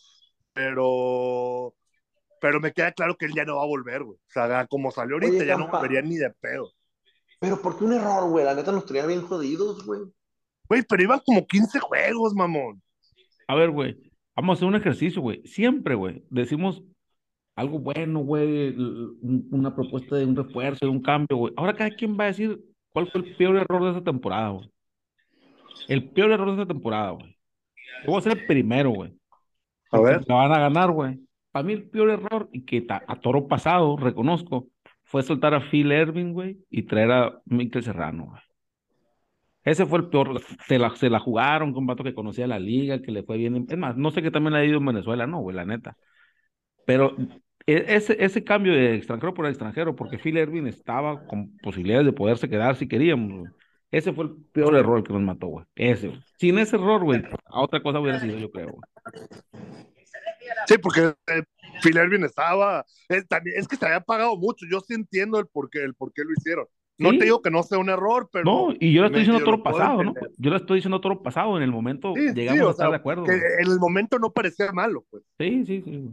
[0.52, 1.74] pero,
[2.40, 4.18] pero me queda claro que él ya no va a volver, güey.
[4.18, 5.78] O sea, como salió ahorita, Oye, ya no Campa.
[5.78, 6.72] volvería ni de pedo.
[7.38, 8.44] Pero ¿por qué un error, güey?
[8.44, 10.00] La neta nos traía bien jodidos, güey.
[10.68, 12.82] Güey, pero iban como 15 juegos, mamón.
[13.48, 13.96] A ver, güey,
[14.34, 15.42] vamos a hacer un ejercicio, güey.
[15.46, 16.82] Siempre, güey, decimos
[17.56, 18.74] algo bueno, güey,
[19.50, 21.54] una propuesta de un refuerzo, de un cambio, güey.
[21.56, 22.60] Ahora cada quien va a decir
[22.94, 24.70] ¿Cuál fue el peor error de esa temporada, güey?
[25.88, 27.36] El peor error de esa temporada, güey.
[28.04, 29.12] Yo voy a ser el primero, güey.
[29.90, 30.22] A ver.
[30.28, 31.18] La van a ganar, güey.
[31.50, 34.68] Para mí el peor error, y que a toro pasado, reconozco,
[35.02, 38.40] fue soltar a Phil Erving, güey, y traer a Mikel Serrano, güey.
[39.64, 40.40] Ese fue el peor.
[40.68, 43.36] Se la, se la jugaron con un vato que conocía la liga, que le fue
[43.38, 43.66] bien.
[43.68, 45.96] Es más, no sé qué también ha ido en Venezuela, no, güey, la neta.
[46.86, 47.16] Pero
[47.66, 52.12] e- ese, ese cambio de extranjero por extranjero, porque Phil Erving estaba con posibilidades de
[52.12, 53.52] poderse quedar si queríamos, güey.
[53.90, 55.66] Ese fue el peor error que nos mató, güey.
[55.76, 56.12] Ese.
[56.38, 58.82] Sin ese error, güey, a otra cosa hubiera sido, yo creo, güey.
[60.66, 61.42] Sí, porque eh,
[61.82, 65.46] Phil Ervin estaba, eh, también- es que se había pagado mucho, yo sí entiendo el
[65.46, 66.66] por qué, el por qué lo hicieron.
[66.96, 67.18] No Sí.
[67.18, 68.44] te digo que no sea un error, pero...
[68.44, 70.14] No, y yo le estoy diciendo todo pasado, ¿no?
[70.38, 71.56] Yo le estoy diciendo todo pasado.
[71.56, 73.24] En el momento Sí, llegamos a estar sea, de acuerdo.
[73.24, 75.24] que en el momento no parecía malo, pues.
[75.38, 76.08] Sí, sí, sí.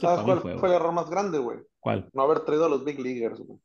[0.00, 1.58] ¿Sabes cuál fue, el error más grande, güey?
[1.80, 2.08] ¿Cuál?
[2.12, 3.58] No haber traído a los Big Leaguers, güey.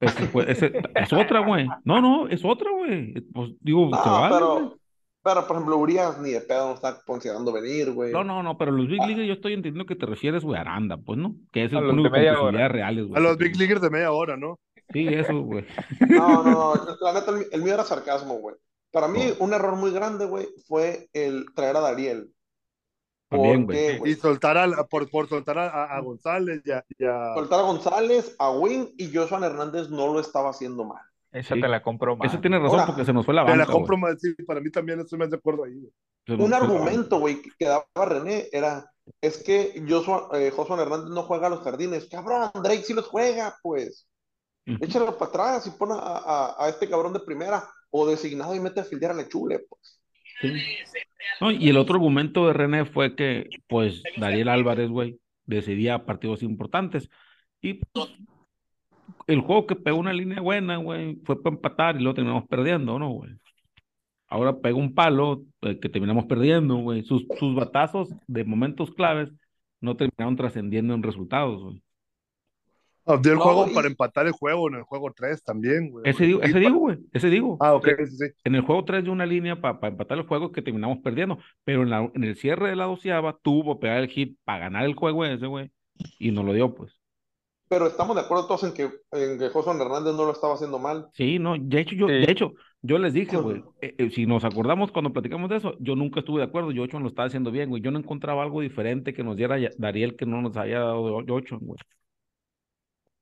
[0.00, 1.66] Es otra, güey.
[1.84, 3.14] No, no, es otra, güey.
[3.32, 4.76] Pues digo, No, se vale, pero,
[5.22, 8.12] pero, por ejemplo, Urias ni de pedo no está considerando venir, güey.
[8.12, 10.62] No, no, no, pero los Big Leagues yo estoy entendiendo que te refieres, güey, a
[10.62, 11.36] Aranda, pues, ¿no?
[11.52, 13.16] Que es el único con posibilidades reales, güey.
[13.16, 14.58] A los Big Leaguers de media hora, ¿no?
[14.92, 15.64] Sí, eso, güey.
[16.08, 18.56] No, no, no, la neta, el, el mío era sarcasmo, güey.
[18.90, 19.44] Para mí, No.
[19.44, 22.30] un error muy grande, güey, fue el traer a Dariel.
[23.28, 23.86] También, ¿Por güey.
[23.92, 24.12] qué, güey?
[24.12, 28.36] Y soltar a, por, por soltar a, González y a, y a- Soltar a González,
[28.38, 31.02] a Win y Joshua Hernández no lo estaba haciendo mal.
[31.32, 31.60] Esa Sí.
[31.60, 32.30] te la compro más.
[32.30, 34.60] Eso tiene razón Ahora, porque se nos fue la Te la compro más, sí, para
[34.60, 35.74] mí también estoy más de acuerdo ahí.
[36.26, 36.40] güey.
[36.40, 38.88] Un argumento, güey, que daba René era,
[39.20, 42.06] es que Joshua, eh, Joshua Hernández no juega a los jardines.
[42.08, 44.06] Cabrón, Drake sí los juega, pues.
[44.66, 44.78] Ujú.
[44.84, 48.60] Échalo para atrás y pon a, a- a este cabrón de primera o designado y
[48.60, 50.00] mete a fildear a la chule, pues.
[50.40, 50.52] Sí.
[51.40, 56.42] No, y el otro argumento de René fue que, pues, Dariel Álvarez, güey, decidía partidos
[56.42, 57.08] importantes.
[57.60, 58.10] Y pues,
[59.26, 62.98] el juego que pegó una línea buena, güey, fue para empatar y lo terminamos perdiendo,
[62.98, 63.32] ¿no, güey?
[64.26, 67.04] Ahora pega un palo eh, que terminamos perdiendo, güey.
[67.04, 69.30] Sus, sus batazos de momentos claves
[69.80, 71.82] no terminaron trascendiendo en resultados, güey.
[73.22, 76.08] Dio el No, juego y- para empatar el juego en el juego 3 también, güey.
[76.08, 77.56] Ese digo, ese pa- digo, güey, ese digo.
[77.60, 78.24] Ah, ok, sí, sí.
[78.44, 81.82] En el juego 3 dio una línea para empatar el juego que terminamos perdiendo, pero
[81.82, 84.94] en, la, en el cierre de la doceava tuvo pegar el hit para ganar el
[84.94, 85.70] juego ese, güey,
[86.18, 86.98] y no lo dio, pues.
[87.68, 90.78] Pero estamos de acuerdo todos en que, en que Joshua Hernández no lo estaba haciendo
[90.78, 91.08] mal.
[91.14, 92.12] Sí, no, de hecho, yo, Sí.
[92.14, 95.74] de hecho, yo les dije, güey, eh, eh, si nos acordamos cuando platicamos de eso,
[95.80, 98.60] yo nunca estuve de acuerdo, Yocho lo estaba haciendo bien, güey, yo no encontraba algo
[98.60, 101.78] diferente que nos diera Dariel que no nos haya dado Yocho, güey.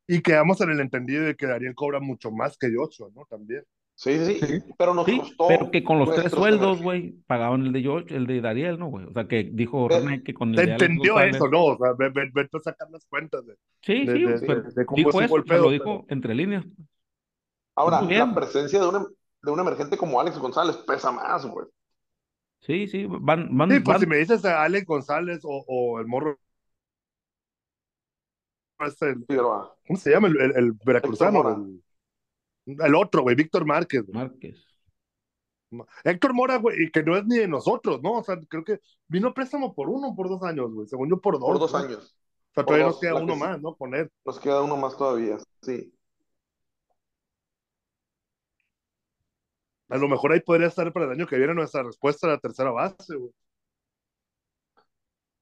[0.07, 3.25] Y quedamos en el entendido de que Dariel cobra mucho más que Yocho, ¿no?
[3.27, 3.65] También.
[3.95, 4.59] Sí, sí, sí.
[4.79, 8.17] Pero nos Sí, costó pero que con los tres sueldos, güey, pagaban el de Yocho,
[8.17, 9.07] el de Dariel, ¿no, güey?
[9.07, 11.65] O sea, que dijo Pero- René que con el Te de entendió González- eso, ¿no?
[11.67, 14.63] O sea, ve- ve- vete a sacar las cuentas de, Sí, de- sí, de- pero
[14.63, 16.65] de- de cómo dijo estuvo eso, el o sea, pedo, lo dijo entre líneas.
[17.77, 19.07] Ahora, la presencia de un,
[19.43, 21.67] de un emergente como Alex González pesa más, güey.
[22.61, 26.01] Sí, sí, van, van, Sí, pues van- si me dices a Alex González o, o
[26.01, 26.39] el morro.
[28.87, 29.77] Este, el- Figueroa.
[29.87, 30.29] ¿Cómo se llama?
[30.29, 31.83] El, el, el veracruzano.
[32.67, 34.09] El, el otro, güey, Víctor Márquez.
[34.09, 34.67] Márquez.
[36.05, 38.19] Héctor Mora, güey, y que no es ni de nosotros, ¿no?
[38.19, 40.87] O sea, creo que vino préstamo por uno por dos años, güey.
[40.87, 41.49] Según yo, por dos.
[41.49, 41.79] Por dos ¿no?
[41.79, 41.99] años.
[41.99, 43.41] O sea, por todavía dos, nos queda que uno sí.
[43.41, 43.75] más, ¿no?
[43.75, 44.11] Con él.
[44.25, 45.95] Nos queda uno más todavía, sí.
[49.89, 52.39] A lo mejor ahí podría estar para el año que viene nuestra respuesta a la
[52.39, 53.31] tercera base, güey.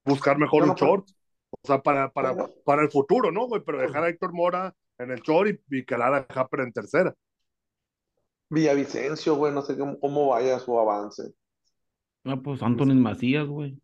[0.04, 1.08] Buscar mejor Yo no un short.
[1.50, 2.50] O sea, para, para, Bueno.
[2.64, 3.62] para el futuro, ¿no, güey?
[3.64, 7.14] Pero dejar a Héctor Mora en el short y, y calar a Japper en tercera.
[8.50, 11.34] Villavicencio, güey, no sé cómo, cómo vaya su avance.
[12.24, 13.80] No, pues Anthony Macías, güey.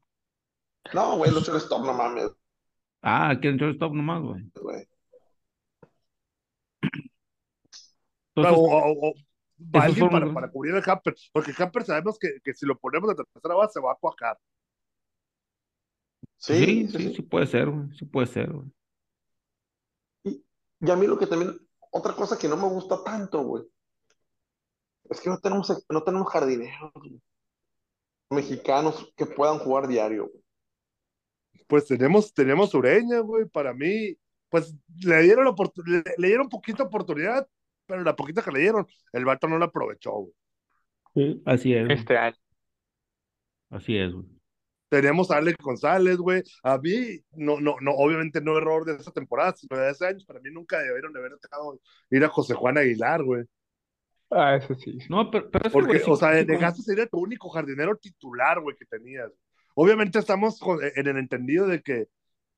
[0.92, 2.30] No, güey, los stop, no mames,
[3.02, 4.50] Ah, quieren shortstop nomás, güey.
[4.60, 4.86] güey.
[8.34, 9.14] Entonces, o, o- o-
[9.72, 13.08] esos alguien para, para cubrir el Hamper, porque Hamper sabemos que, que si lo ponemos
[13.08, 14.38] de tercera base va a cuajar.
[16.36, 17.14] Sí, sí, sí, sí, sí.
[17.16, 17.88] sí puede ser, güey.
[17.96, 18.70] Sí puede ser, güey.
[20.80, 21.58] Y a mí lo que también,
[21.90, 23.64] otra cosa que no me gusta tanto, güey,
[25.08, 27.20] es que no tenemos, no tenemos jardineros güey,
[28.30, 30.42] mexicanos que puedan jugar diario, güey.
[31.66, 34.16] Pues tenemos, tenemos Ureña, güey, para mí,
[34.50, 35.54] pues le dieron la
[35.86, 37.48] le, le dieron poquita oportunidad,
[37.86, 41.42] pero la poquita que le dieron, el vato no la aprovechó, güey.
[41.46, 41.98] Así es, güey.
[41.98, 42.36] Este año.
[43.70, 44.35] Así es, güey.
[44.88, 46.42] Tenemos a Alex González, güey.
[46.62, 50.24] A mí, no, no, no, obviamente no error de esta temporada, sino de hace años,
[50.24, 53.44] para mí nunca debieron de haber dejado ir a José Juan Aguilar, güey.
[54.30, 54.98] Ah, eso sí.
[55.08, 58.60] No, pero, pero Porque, güey, sí- o sea, sí, dejaste ser tu único jardinero titular,
[58.60, 59.30] güey, que tenías.
[59.74, 62.06] Obviamente estamos con- en el entendido de que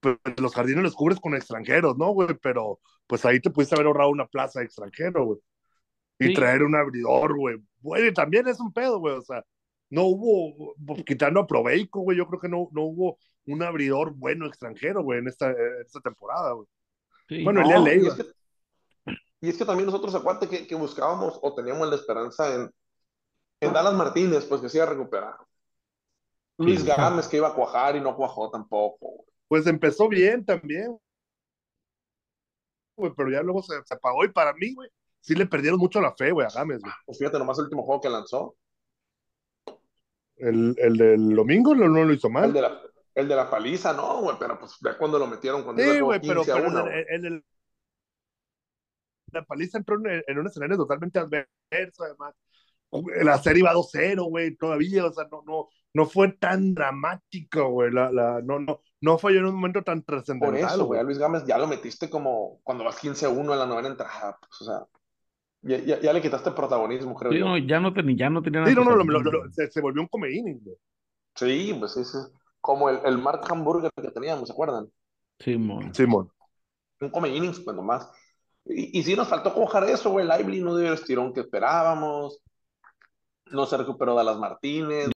[0.00, 2.28] pues, los jardines los cubres con extranjeros, ¿no, güey?
[2.40, 5.38] Pero pues ahí te pudiste haber ahorrado una plaza de extranjero, güey.
[6.20, 6.34] y Sí.
[6.34, 7.56] traer un abridor, güey.
[7.80, 9.14] Bueno, y también es un pedo, güey.
[9.16, 9.44] O sea,
[9.90, 14.12] no hubo, pues, quitando a Proveico, güey, yo creo que no, no hubo un abridor
[14.14, 16.66] bueno extranjero, güey, en esta, en esta temporada, güey.
[17.29, 17.44] Sí.
[17.44, 18.33] Bueno, No, Elías y es que,
[19.40, 22.70] y es que también nosotros, acuérdate que, que buscábamos o teníamos la esperanza en,
[23.61, 25.35] en Dallas Martínez, pues que se iba a recuperar.
[26.59, 26.85] Luis.
[26.85, 28.98] Gámez que iba a cuajar y no cuajó tampoco.
[29.01, 29.29] güey.
[29.46, 30.98] Pues empezó bien también,
[32.96, 36.01] güey, pero ya luego se, se apagó y para mí, güey, sí le perdieron mucho
[36.01, 36.92] la fe, güey, a Gámez, güey.
[37.07, 38.57] Pues fíjate nomás el último juego que lanzó,
[40.38, 42.53] El, el del domingo no, no lo hizo el mal.
[42.53, 42.81] de la,
[43.14, 46.20] el de la paliza, no, güey, pero pues ya cuando lo metieron, cuando Sí, güey,
[46.20, 47.05] pero, 15 a pero 1, en güey.
[47.11, 47.44] el- el-
[49.33, 52.35] la paliza entró en, en un escenario totalmente adverso, además.
[53.22, 57.90] La serie iba 2-0, güey, todavía, o sea, no, no, no fue tan dramático, güey,
[57.92, 61.03] la, la, no, no, no fue en un momento tan Por trascendental, eso, güey, a
[61.03, 64.38] Luis Gámez ya lo metiste como cuando vas 15 a 1 en la novena entrada,
[64.40, 64.87] pues, o sea,
[65.68, 67.44] ya, ya, ya le quitaste protagonismo, creo Sí, yo.
[67.44, 69.52] no, ya no, ten- ya no tenía Sí, no, no, lo- protagonismo, lo- lo- güey.
[69.52, 70.76] se, se volvió un come inning, güey.
[71.35, 72.18] Sí, pues sí, sí.
[72.61, 74.88] Como el, el Mark Hamburger que teníamos, ¿se acuerdan?
[75.38, 75.94] Simón.
[75.94, 76.31] Simón.
[77.00, 78.11] Un come innings, pues nomás.
[78.64, 80.26] Y, y sí nos faltó cojar eso, güey.
[80.26, 82.42] Lively no dio el estirón que esperábamos.
[83.52, 85.11] No se recuperó Dallas Martínez.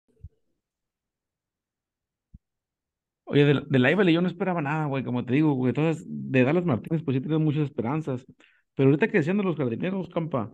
[3.25, 5.71] Oye, de, de la Ivy yo no esperaba nada, güey, como te digo, güey.
[5.71, 8.27] Entonces, de Dallas Martínez, pues sí tenía muchas esperanzas.
[8.75, 10.53] Pero ahorita que decían de los jardineros, campa,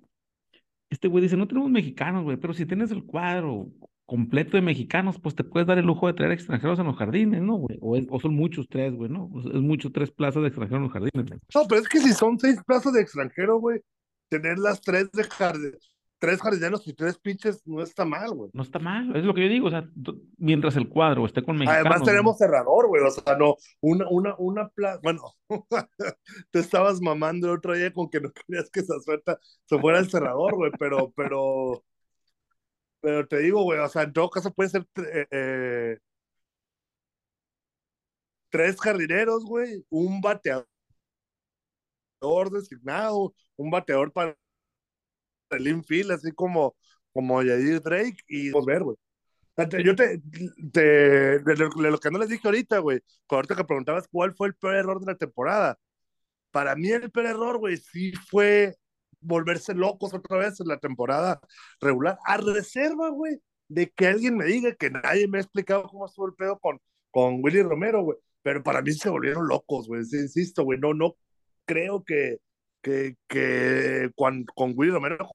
[0.90, 3.68] este güey dice, no tenemos mexicanos, güey, pero si tienes el cuadro
[4.06, 7.42] completo de mexicanos, pues te puedes dar el lujo de traer extranjeros en los jardines,
[7.42, 7.78] ¿no, güey?
[8.10, 9.30] O, son muchos tres, güey, ¿no?
[9.52, 11.40] Es mucho tres plazas de extranjeros en los jardines.
[11.54, 13.80] No, pero es que si son seis plazas de extranjero, güey,
[14.30, 15.76] tener las tres de jardín,
[16.18, 18.50] tres jardineros y tres pitches no está mal, güey.
[18.52, 19.88] No está mal, es lo que yo digo, o sea,
[20.36, 21.80] mientras el cuadro esté con mexicanos.
[21.80, 22.10] Además güey.
[22.10, 25.22] tenemos cerrador, güey, o sea, no, una, una, una plaza, bueno,
[26.50, 29.98] te estabas mamando el otro día con que no querías que esa suelta se fuera
[29.98, 31.84] el cerrador, güey, pero, pero,
[33.00, 35.98] pero te digo, güey, o sea, en todo caso puede ser eh, eh,
[38.50, 40.66] tres jardineros, güey, un bateador
[42.50, 44.36] designado, un bateador para
[45.50, 46.76] el infield, así como,
[47.12, 48.96] como Yadir Drake, y vamos a ver, güey.
[49.84, 50.22] Yo te,
[50.72, 50.80] te
[51.40, 54.48] de, lo, de lo que no les dije ahorita, güey, ahorita que preguntabas cuál fue
[54.48, 55.78] el peor error de la temporada.
[56.52, 58.76] Para mí el peor error, güey, sí fue
[59.20, 61.40] volverse locos otra vez en la temporada
[61.80, 66.06] regular, a reserva, güey, de que alguien me diga que nadie me ha explicado cómo
[66.06, 66.80] estuvo el pedo con,
[67.10, 68.18] con Willy Romero, güey.
[68.42, 70.04] Pero para mí se volvieron locos, güey.
[70.04, 71.16] Sí, insisto, güey, no, no
[71.64, 72.38] creo que,
[72.82, 75.30] que, que con, con Willy Romero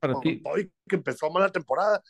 [0.00, 2.02] para ti, hoy que empezó mal la temporada,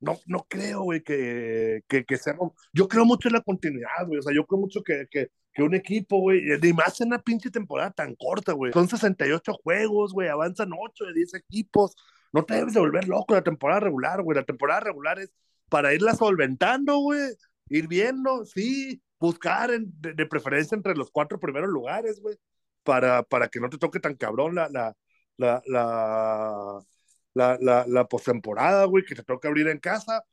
[0.00, 2.36] no, no creo, güey, que, que, que sea.
[2.72, 4.18] Yo creo mucho en la continuidad, güey.
[4.18, 7.20] O sea, yo creo mucho que, que, que un equipo, güey, ni más en una
[7.20, 8.72] pinche temporada tan corta, güey.
[8.72, 11.94] Son 68 juegos, güey, avanzan 8 de 10 equipos.
[12.32, 14.36] No te debes de volver loco la temporada regular, güey.
[14.36, 15.32] La temporada regular es
[15.68, 17.20] para irla solventando, güey.
[17.68, 22.36] Ir viendo, sí, buscar en- de, de preferencia entre los cuatro primeros lugares, güey.
[22.84, 24.96] Para, para que no te toque tan cabrón la, la,
[25.38, 26.80] la, la,
[27.34, 30.24] la, la, la postemporada, güey, que te toca abrir en casa.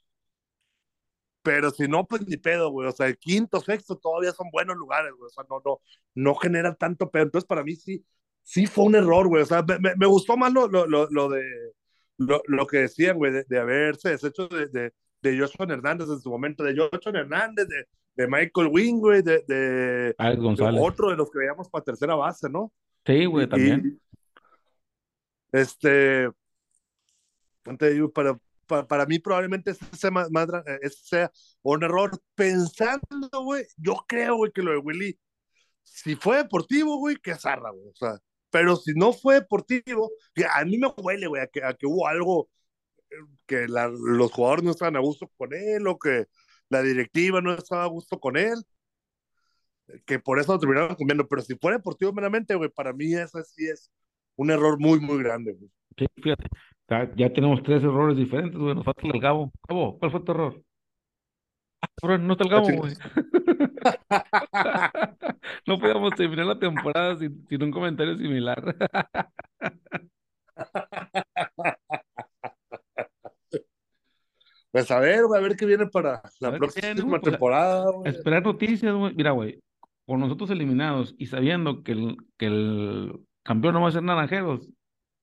[1.42, 2.88] Pero si no, pues ni pedo, güey.
[2.88, 5.28] O sea, el quinto, sexto todavía son buenos lugares, güey.
[5.28, 5.82] O sea, no, no,
[6.16, 7.24] no genera tanto pedo.
[7.24, 8.06] Entonces, para mí sí,
[8.44, 9.44] sí fue un error, güey.
[9.44, 11.44] O sea, me, me, me gustó más lo, lo, lo, lo de
[12.18, 16.20] lo, lo que decían, güey, de, de haberse deshecho de, de, de Joshua Hernández en
[16.22, 17.86] su momento, de Joshua Hernández, de,
[18.20, 20.82] de Michael Wing, güey, de, de, Alex de González.
[20.84, 22.74] otro de los que veíamos para tercera base, ¿no?
[23.06, 23.98] Sí, güey, también.
[25.54, 26.30] y, este,
[28.14, 32.12] para, para, para mí probablemente ese sea, más, eh, ese sea un error.
[32.36, 35.18] Pensando, güey, yo creo, güey, que lo de Willy,
[35.84, 37.88] si fue deportivo, güey, que zarra, güey.
[37.88, 38.18] O sea,
[38.50, 41.88] pero si no fue deportivo, que a mí me huele, güey, a que, a que
[41.88, 42.50] hubo algo
[43.10, 46.26] eh, que la- los jugadores no estaban a gusto con él o que
[46.70, 48.56] la directiva no estaba a gusto con él,
[50.06, 51.28] que por eso lo terminaron comiendo.
[51.28, 53.92] Pero si fue deportivo meramente, güey, para mí ese sí es
[54.36, 55.70] un error muy, muy grande, güey.
[55.98, 56.48] Sí, fíjate.
[57.16, 58.74] Ya tenemos tres errores diferentes, güey.
[58.74, 59.52] Nos falta el Gabo.
[59.68, 60.64] Gabo, ¿cuál fue tu error?
[61.82, 62.94] Ah, no está el Gabo, güey.
[65.66, 68.76] No podíamos terminar la temporada sin, sin un comentario similar.
[74.72, 77.22] Pues a ver, güey, a ver qué viene para la viene, próxima ¿no?
[77.22, 78.12] Pues, temporada, güey.
[78.12, 79.14] esperar noticias, güey.
[79.16, 79.62] Mira, güey,
[80.06, 84.70] con nosotros eliminados y sabiendo que el, que el campeón no va a ser Naranjeros,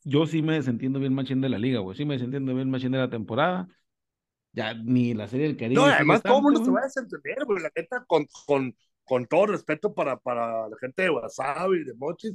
[0.04, 1.96] yo sí me desentiendo bien machín de la liga, güey.
[1.96, 3.68] Sí me desentiendo bien machín de la temporada.
[4.52, 6.84] Ya ni la serie del Caribe No, además todo el mundo tanto, se va a
[6.84, 11.80] desentender, güey, la neta, con, con, con todo respeto para, para la gente de Wasabi
[11.80, 12.34] y de Mochis.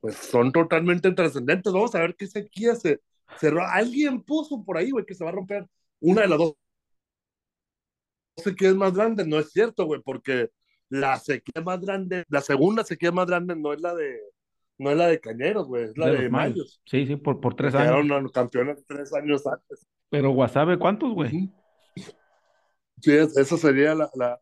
[0.00, 1.72] pues son totalmente trascendentes.
[1.72, 3.00] Vamos a ver qué sequía se
[3.38, 3.66] cerró.
[3.66, 5.66] Alguien puso por ahí, güey, que se va a romper
[6.00, 6.54] una de las dos
[8.36, 9.26] sequías más grandes.
[9.26, 10.50] No es cierto, güey, porque
[10.88, 14.20] la sequía más grande, la segunda sequía más grande no es la de
[14.78, 16.80] no es la de Cañeros, güey, es la de, de Mayos.
[16.86, 18.02] Sí, sí, por, por tres años.
[18.02, 19.86] Quedaron campeones tres años antes.
[20.08, 21.52] Pero Guasave, ¿cuántos, güey?
[23.02, 24.40] Sí, esa sería la, la...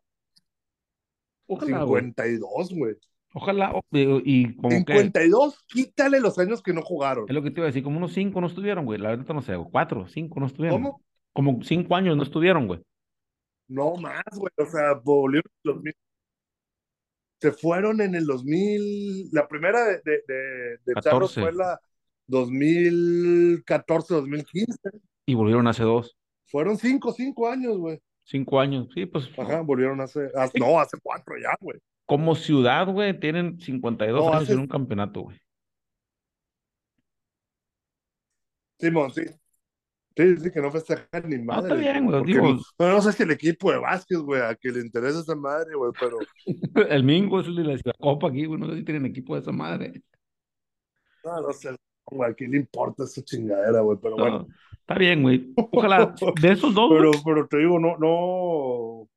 [1.47, 2.95] Ojalá, 52, güey.
[3.35, 5.83] Ojalá, y como 52, que...
[5.83, 7.25] quítale los años que no jugaron.
[7.29, 9.01] Es lo que te iba a decir, como unos cinco no estuvieron, güey.
[9.01, 10.83] La verdad no sé, cuatro, cinco no estuvieron.
[10.83, 11.03] ¿Cómo?
[11.39, 12.81] Como cinco años no estuvieron, güey.
[13.69, 14.51] No más, güey.
[14.57, 15.81] O sea, volvieron los
[17.41, 21.81] se fueron en el 2000, la primera de, de, de, de Charros fue la
[22.27, 25.01] 2014-2015.
[25.27, 26.17] Y volvieron hace dos.
[26.47, 28.01] Fueron cinco, cinco años, güey.
[28.25, 29.31] Cinco años, sí, pues.
[29.39, 31.79] Ajá, volvieron hace, hace no, hace cuatro ya, güey.
[32.05, 34.55] Como ciudad, güey, tienen 52 no, años hace...
[34.55, 35.39] en un campeonato, güey.
[38.81, 39.23] Simón, sí.
[40.19, 41.69] Sí, sí, que no festejan ni madre.
[41.69, 42.25] No, está bien, güey.
[42.25, 42.59] Digo...
[42.77, 45.77] No, no sé si el equipo de Vázquez, güey, a que le interesa esa madre,
[45.77, 46.19] güey, pero.
[46.91, 48.59] el Mingo es el de la Copa aquí, güey.
[48.59, 50.03] No sé si tienen equipo de esa madre.
[51.25, 51.77] No, no sé,
[52.07, 53.97] güey, ¿a quién le importa esa chingadera, güey?
[54.03, 54.49] Pero no, bueno.
[54.73, 55.53] Está bien, güey.
[55.71, 56.91] Ojalá, de esos dos.
[56.99, 59.09] Pero, pero te digo, no, no.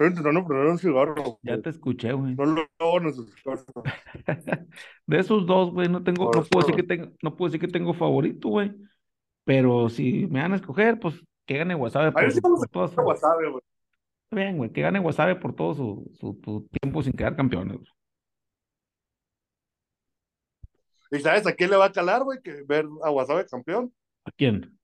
[0.00, 1.38] Estoy intentando poner un cigarro.
[1.42, 2.34] Ya te escuché, güey.
[2.34, 3.82] No lo no, necesito.
[5.06, 7.70] de esos dos, güey, no tengo, no puedo decir que tengo, no puedo decir que
[7.70, 8.74] tengo favorito, güey.
[9.44, 13.00] Pero si me van a escoger, pues que gane Wasabe por, su, por todo su...
[13.02, 13.62] Wasabe, güey.
[14.30, 17.76] Bien, güey, que gane Wasabe por todo su, su, su tiempo sin quedar campeones.
[17.76, 17.88] Güey.
[21.10, 22.40] ¿Y sabes a quién le va a calar, güey?
[22.40, 23.92] Que ver a Wasabe campeón.
[24.24, 24.79] ¿A quién?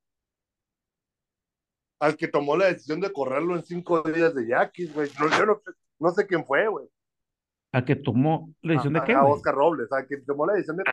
[1.98, 5.10] Al que tomó la decisión de correrlo en cinco días de Yaquis, güey.
[5.18, 5.62] No, yo no,
[5.98, 6.86] no, sé quién fue, güey.
[7.72, 9.12] ¿A que tomó la decisión a, de qué?
[9.14, 9.24] A?
[9.24, 10.84] Oscar Robles, a que tomó la decisión de,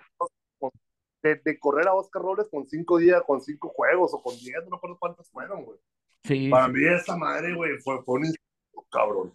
[1.21, 4.55] de, de, correr a Oscar Robles con cinco días, con cinco juegos o con diez,
[4.63, 5.79] no me acuerdo cuántos fueron, güey.
[6.23, 6.49] Sí.
[6.49, 8.33] Para mí esa madre, güey, fue, fue un
[8.89, 9.33] cabrón.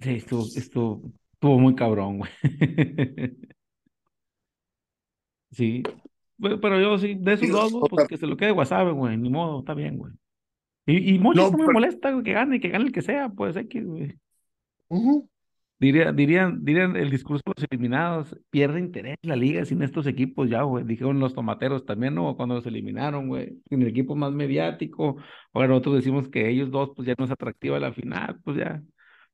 [0.00, 2.30] Sí, estuvo, estuvo, estuvo muy cabrón, güey.
[5.50, 5.82] sí.
[6.40, 9.60] Pero, yo sí, de esos dos, pues que se lo quede Wasabe, güey, ni modo,
[9.60, 10.12] está bien, güey.
[10.86, 13.54] Y, y No, no, me pero- molesta, que gane, que gane el que sea, pues
[13.54, 14.16] güey.
[14.88, 15.28] Ujú.
[15.78, 20.50] Diría, dirían, dirían el discurso de los eliminados, pierde interés la liga sin estos equipos
[20.50, 20.84] ya, güey.
[20.84, 22.36] Dijeron los tomateros también, ¿no?
[22.36, 23.58] Cuando los eliminaron, güey.
[23.70, 25.16] Sin el equipo más mediático.
[25.54, 28.82] Ahora nosotros decimos que ellos dos, pues ya no es atractiva la final, pues ya.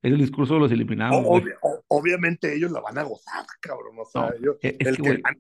[0.03, 3.97] Es el discurso de los eliminados, O- o- obviamente ellos la van a gozar, cabrón.
[3.99, 5.39] O sea, No, ellos- es- es el que, que gane,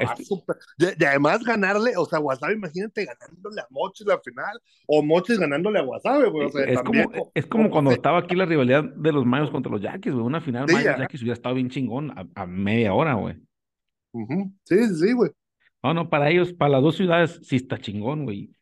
[0.00, 5.02] es super- y además ganarle, o sea, Wasabe, imagínate ganándole a Mochis la final, o
[5.02, 6.46] Mochis ganándole a Wasabe, güey.
[6.46, 9.12] O sea, es también, como, o- es como o- cuando estaba aquí la rivalidad de
[9.12, 10.24] los Mayos contra los Yaquis, güey.
[10.24, 11.02] Una final Sí, Mayos ajá.
[11.02, 13.36] Yaquis hubiera estado bien chingón a, a media hora, güey.
[14.64, 15.30] Sí, sí, sí, güey.
[15.82, 18.54] No, no, para ellos, para las dos ciudades, sí está chingón, güey.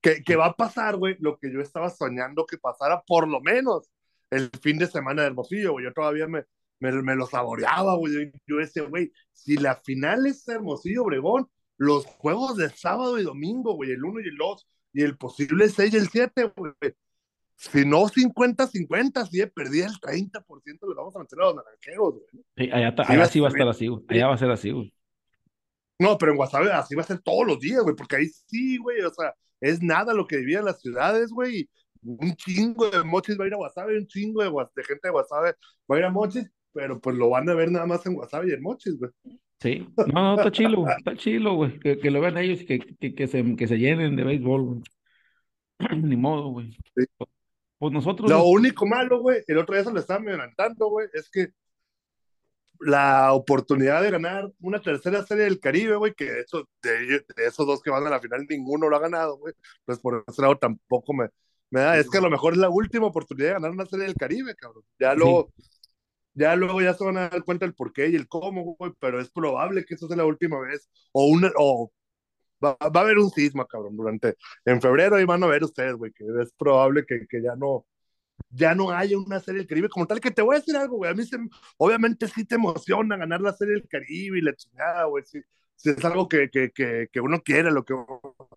[0.00, 3.40] Que, que va a pasar, güey, lo que yo estaba soñando que pasara por lo
[3.40, 3.90] menos
[4.30, 5.84] el fin de semana de Hermosillo, güey.
[5.84, 6.44] Yo todavía me,
[6.82, 8.32] me, me lo saboreaba, güey.
[8.46, 13.74] Yo, decía, güey, si la final es Hermosillo Obregón, los juegos de sábado y domingo,
[13.74, 16.72] güey, el 1 y el 2, y el posible 6 y el 7, güey.
[17.54, 22.44] Si no 50-50, si perdía el 30%, le vamos a meter a los naranjeros, güey.
[22.56, 24.02] Sí, allá, Sí, allá va a sí va a estar así, güey.
[24.08, 24.92] Allá va a ser así, güey.
[26.00, 28.78] No, pero en Guasave así va a ser todos los días, güey, porque ahí sí,
[28.78, 31.70] güey, o sea, es nada lo que vivían las ciudades, güey.
[32.02, 35.12] Un chingo de mochis va a ir a Guasave, un chingo de, de gente de
[35.12, 35.54] Guasave
[35.88, 38.48] va a ir a mochis, pero pues lo van a ver nada más en Guasave
[38.48, 39.10] y en mochis, güey.
[39.60, 39.86] Sí.
[40.12, 40.84] No, no, está chilo.
[40.88, 41.78] Está chilo, güey.
[41.78, 44.62] Que, que lo vean ellos y que, que, que se, que se llenen de béisbol,
[44.64, 44.82] güey.
[46.02, 46.72] Ni modo, güey.
[46.94, 47.04] Sí.
[47.82, 48.30] Pues nosotros.
[48.30, 51.48] Lo único malo, güey, el otro día se lo estaba adelantando, güey, es que
[52.78, 57.66] la oportunidad de ganar una tercera serie del Caribe, güey, que de hecho, de, esos
[57.66, 59.54] dos que van a la final, ninguno lo ha ganado, güey,
[59.84, 61.28] pues por ese lado tampoco me,
[61.70, 64.06] me da, es que a lo mejor es la última oportunidad de ganar una serie
[64.06, 64.84] del Caribe, cabrón.
[65.00, 65.20] Ya Sí.
[66.34, 68.92] Ya luego ya se van a dar cuenta del por qué y el cómo, güey,
[69.00, 71.92] pero es probable que eso sea la última vez, o una, o
[72.64, 75.94] va, va a haber un sisma, cabrón, durante, en febrero ahí van a ver ustedes,
[75.94, 77.86] güey, que es probable que, que ya no,
[78.50, 80.96] ya no haya una serie del Caribe como tal, que te voy a decir algo,
[80.98, 81.38] güey, a mí se,
[81.78, 85.40] obviamente sí te emociona ganar la serie del Caribe y la chingada, güey, sí,
[85.76, 87.94] sí es algo que, que, que, que uno quiere, lo que,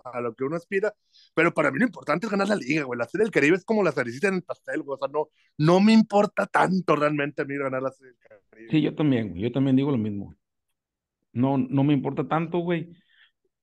[0.05, 0.93] a lo que uno aspira,
[1.33, 3.65] pero para mí lo importante es ganar la liga, güey, la serie del Caribe es
[3.65, 7.41] como la cerecita en el pastel, güey, o sea, no, no me importa tanto realmente
[7.41, 8.69] a mí ganar la serie del Caribe.
[8.69, 9.41] Sí, yo también, güey.
[9.41, 10.33] Yo también digo lo mismo.
[11.33, 12.91] No, no me importa tanto, güey.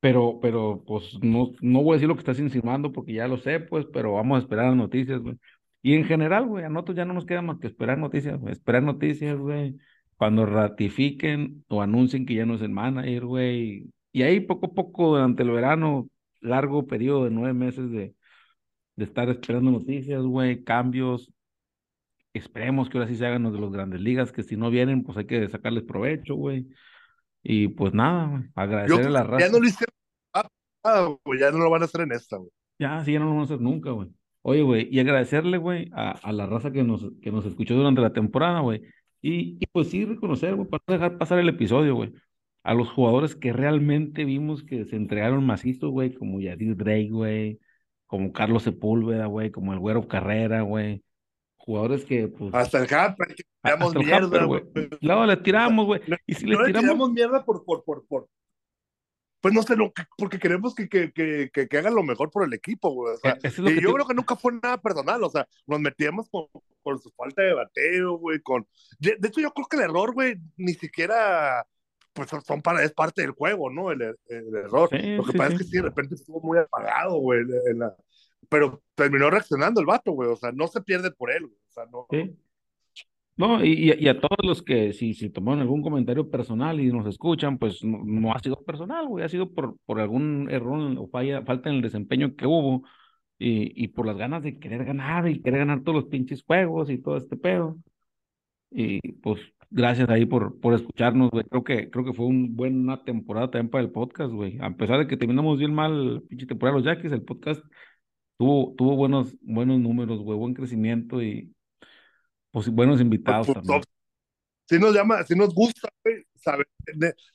[0.00, 3.38] Pero, pero, pues, no, no voy a decir lo que estás insinuando porque ya lo
[3.38, 5.38] sé, pues, pero vamos a esperar las noticias, güey.
[5.80, 8.52] Y en general, güey, a nosotros ya no nos queda más que esperar noticias, güey.
[8.52, 9.78] Esperar noticias, güey.
[10.22, 13.90] Cuando ratifiquen o anuncien que ya no es el manager, güey.
[14.12, 16.08] Y ahí poco a poco durante el verano,
[16.40, 18.14] largo periodo de nueve meses de,
[18.94, 21.32] de estar esperando noticias, güey, cambios.
[22.32, 25.02] Esperemos que ahora sí se hagan los de las grandes ligas, que si no vienen,
[25.02, 26.68] pues hay que sacarles provecho, güey.
[27.42, 29.46] Y pues nada, güey, agradecer a la raza.
[29.46, 29.94] Ya no lo hicieron,
[30.84, 32.50] ah, güey, ya no lo van a hacer en esta, güey.
[32.78, 34.08] Ya, sí, ya no lo van a hacer nunca, güey.
[34.42, 38.00] Oye, güey, y agradecerle, güey, a, a, la raza que nos, que nos escuchó durante
[38.00, 38.82] la temporada, güey.
[39.22, 42.12] Y, y, pues sí, reconocer, güey, para no dejar pasar el episodio, güey.
[42.64, 47.60] A los jugadores que realmente vimos que se entregaron macizo, güey, como Yadir Drake, güey,
[48.06, 51.02] como Carlos Sepúlveda, güey, como el Güero Carrera, güey.
[51.56, 52.52] Jugadores que, pues.
[52.52, 54.62] Hasta el Hamper, que tiramos mierda, güey.
[55.00, 56.00] Luego le tiramos, güey.
[56.26, 56.82] Y si no le tiramos...
[56.82, 58.28] tiramos mierda por, por, por, por,
[59.42, 62.44] pues no sé, lo que, porque queremos que, que, que, que, hagan lo mejor por
[62.46, 63.14] el equipo, güey.
[63.14, 65.48] O sea, es lo y yo te- creo que nunca fue nada personal, o sea,
[65.66, 66.46] nos metíamos con,
[66.80, 68.64] con su falta de bateo, güey, con...
[69.00, 71.66] De, de hecho, yo creo que el error, güey, ni siquiera,
[72.12, 73.90] pues son para, es parte del juego, ¿no?
[73.90, 74.88] El, el, el error.
[74.90, 75.56] Sí, lo que sí, pasa sí.
[75.56, 77.96] es que sí, de repente estuvo muy apagado, güey, en la...
[78.48, 81.72] Pero terminó reaccionando el vato, güey, o sea, no se pierde por él, güey, o
[81.72, 82.06] sea, no...
[83.42, 87.06] No, y, y- a todos los que si, si tomaron algún comentario personal y nos
[87.06, 91.08] escuchan, pues no, no ha sido personal, güey, ha sido por, por algún error o
[91.08, 92.84] falla, falta en el desempeño que hubo
[93.38, 96.88] y, y por las ganas de querer ganar y querer ganar todos los pinches juegos
[96.90, 97.78] y todo este pedo.
[98.70, 99.40] Y pues
[99.70, 101.44] gracias ahí por, por escucharnos, güey.
[101.46, 104.58] Creo que, creo que fue una buena temporada también para el podcast, güey.
[104.60, 107.62] A pesar de que terminamos bien mal pinche temporada los Yaquis, el podcast
[108.38, 111.52] tuvo, tuvo buenos, buenos números, güey, buen crecimiento y
[112.52, 113.82] pues buenos invitados Pues, también.
[114.68, 116.68] sí nos llama, sí nos gusta, güey, saber,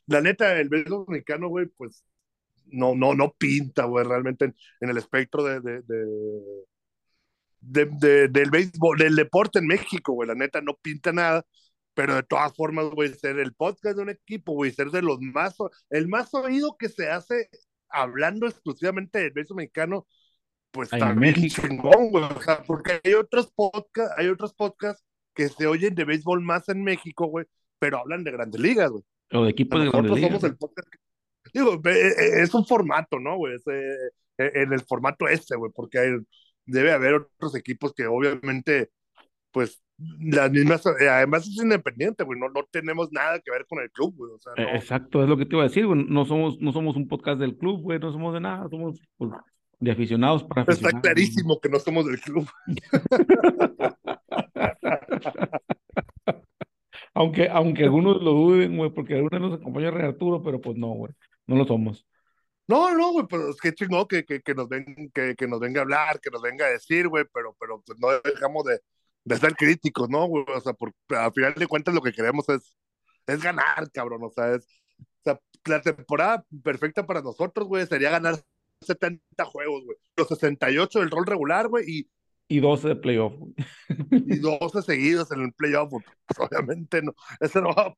[0.08, 2.04] la neta, el béisbol dominicano, güey, pues
[2.66, 6.06] no, no, no pinta, güey, realmente en, en el espectro de, de, de,
[7.62, 11.46] de- de- del béisbol, del deporte en México, güey, la neta no pinta nada,
[11.94, 15.20] pero de todas formas, güey, ser el podcast de un equipo, güey, ser de los
[15.22, 15.56] más,
[15.90, 17.50] el más oído que se hace
[17.90, 20.08] hablando exclusivamente del béisbol mexicano,
[20.72, 21.62] pues Ay, también México.
[21.68, 25.04] chingón, güey, o sea, porque hay otros podcasts, hay otros podcasts
[25.38, 27.46] que se oyen de béisbol más en México, güey,
[27.80, 29.04] pero hablan de grandes ligas, güey.
[29.32, 30.44] O de equipos de grandes somos ligas.
[30.44, 30.58] el
[31.54, 33.56] Digo, eh, eh, es un formato, ¿no, güey?
[33.56, 33.94] Eh,
[34.40, 36.18] eh, en el formato este, güey, porque hay-
[36.66, 38.90] debe haber otros equipos que obviamente,
[39.52, 39.82] pues,
[40.20, 43.90] las mismas, eh, además es independiente, güey, no, no tenemos nada que ver con el
[43.92, 46.04] club, güey, o sea, no, Exacto, es lo que te iba a decir, güey.
[46.08, 49.32] No somos, no somos un podcast del club, güey, no somos de nada, somos pues,
[49.80, 51.02] de aficionados para está aficionados.
[51.02, 52.48] clarísimo que no somos del club.
[57.18, 60.90] Aunque, aunque algunos lo duden, güey, porque algunos nos acompaña Rey Arturo, pero pues no,
[60.90, 61.12] güey,
[61.48, 62.06] no lo somos.
[62.68, 65.60] No, no, güey, pero es que chingón que, que, que nos ven, que, que nos
[65.60, 68.82] venga a hablar, que nos venga a decir, güey, pero, pero pues no dejamos de,
[69.24, 70.46] de ser críticos, ¿no, güey?
[70.56, 72.76] O sea, por, a final de cuentas lo que queremos es,
[73.26, 74.68] es ganar, cabrón, o sea, es,
[75.00, 78.36] o sea, la temporada perfecta para nosotros, güey, sería ganar
[78.82, 82.10] 70 juegos, güey, los 68 del rol regular, güey, y,
[82.50, 83.34] Y 12 de playoff,
[84.26, 87.98] y 12 seguidos en el playoff, pues obviamente no, eso no va a,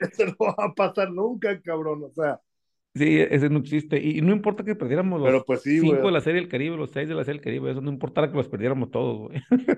[0.00, 2.40] eso no va a pasar nunca, cabrón, o sea,
[2.94, 4.00] Sí, ese no existe.
[4.00, 6.76] Y no importa que perdiéramos los pero pues sí, cinco de la Serie del Caribe,
[6.76, 9.42] los seis de la Serie del Caribe, eso no importara que los perdiéramos todos, güey.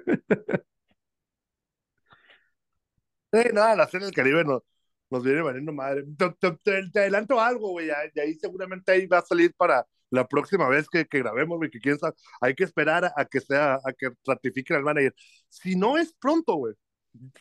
[3.32, 4.62] Sí, nada, la serie del Caribe nos,
[5.10, 6.04] nos viene valiendo madre.
[6.16, 6.30] Te,
[6.62, 10.68] te- te- adelanto algo, güey, y ahí seguramente ahí va a salir para la próxima
[10.68, 13.74] vez que, que grabemos, güey, que quién sabe, hay que esperar a, a que sea,
[13.84, 15.14] a que ratifiquen al manager.
[15.48, 16.74] Si no es pronto, güey,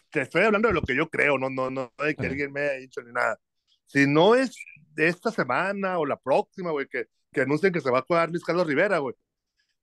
[0.10, 2.62] te estoy hablando de lo que yo creo, no, no, no de que alguien me
[2.62, 3.38] haya dicho ni nada.
[3.86, 4.56] Si no es
[4.94, 8.30] de esta semana o la próxima, güey, que, que anuncien que se va a jugar
[8.30, 9.14] Luis Carlos Rivera, güey,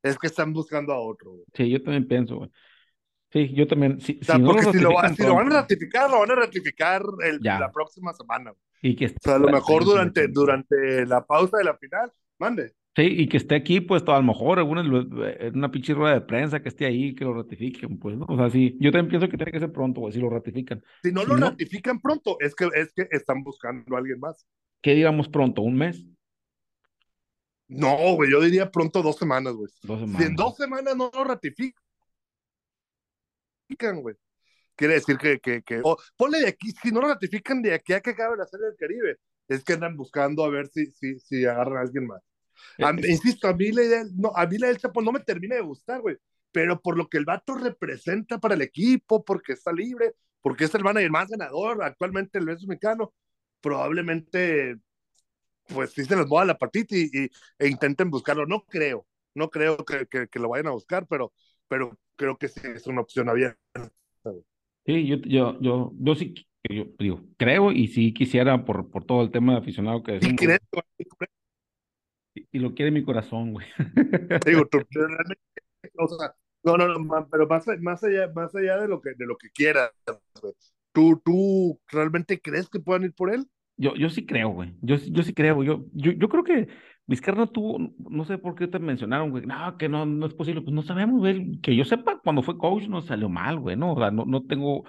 [0.02, 1.44] es que están buscando a otro, güey.
[1.54, 2.50] Sí, yo también pienso, güey.
[3.30, 4.00] Sí, yo también.
[4.00, 6.18] Si, O sea, si no porque si lo, va- si lo van a ratificar, lo
[6.20, 8.62] van a ratificar el- la próxima semana, güey.
[8.92, 12.12] y que O sea, a lo mejor durante, durante la pausa de la final,
[12.42, 12.74] mande.
[12.94, 16.20] Sí, y que esté aquí, pues a lo mejor alguna, en una pinche rueda de
[16.20, 18.26] prensa que esté ahí, que lo ratifiquen, pues, ¿no?
[18.28, 20.82] O sea, sí, yo también pienso que tiene que ser pronto, güey, si lo ratifican.
[21.02, 24.20] Si no Si lo no- ratifican pronto, es que, es que están buscando a alguien
[24.20, 24.46] más.
[24.82, 25.62] ¿Qué digamos pronto?
[25.62, 26.04] ¿Un mes?
[27.68, 29.70] No, güey, yo diría pronto dos semanas, güey.
[29.82, 31.72] Dos Si en dos semanas no lo ratifican,
[34.02, 34.16] güey.
[34.76, 37.92] Quiere decir que, que, que o ponle de aquí, si no lo ratifican de aquí
[37.94, 39.16] a que acabe la serie del Caribe,
[39.48, 42.20] es que andan buscando a ver si, si, si agarran a alguien más.
[42.80, 45.20] A Eh, insisto, a mí la idea, no, a mí la del Chapo no me
[45.20, 46.16] termina de gustar, güey.
[46.52, 50.74] Pero por lo que el vato representa para el equipo, porque está libre, porque es
[50.74, 53.14] el manager más ganador actualmente el béisbol mexicano,
[53.60, 54.76] probablemente,
[55.68, 58.46] pues sí se les mueva la patita y, y- e intenten buscarlo.
[58.46, 61.32] No creo, no creo que, que, que lo vayan a buscar, pero,
[61.68, 63.58] pero creo que sí es una opción abierta.
[64.84, 66.34] Sí, yo, yo, yo, yo sí
[66.70, 70.18] yo digo, creo y sí quisiera por, por todo el tema de aficionado que ¿Y
[70.18, 70.58] decimos.
[72.34, 73.66] Y, y lo quiere mi corazón, güey.
[74.46, 75.42] Digo, tú, realmente,
[75.98, 79.26] o sea, no, no, no, pero más, más allá, más allá de lo que, de
[79.26, 79.90] lo que quieras,
[80.40, 80.54] güey.
[80.92, 83.46] ¿Tú, tú realmente crees que puedan ir por él?
[83.76, 84.74] Yo, yo sí creo, güey.
[84.82, 85.62] Yo, yo sí creo.
[85.64, 86.68] Yo, yo, yo creo que
[87.06, 89.46] Vizcarra tuvo, no sé por qué te mencionaron, güey.
[89.46, 90.60] No, que no, no es posible.
[90.60, 91.58] Pues no sabemos, güey.
[91.60, 93.76] Que yo sepa, cuando fue coach no salió mal, güey.
[93.76, 94.84] No, o sea, no, no tengo,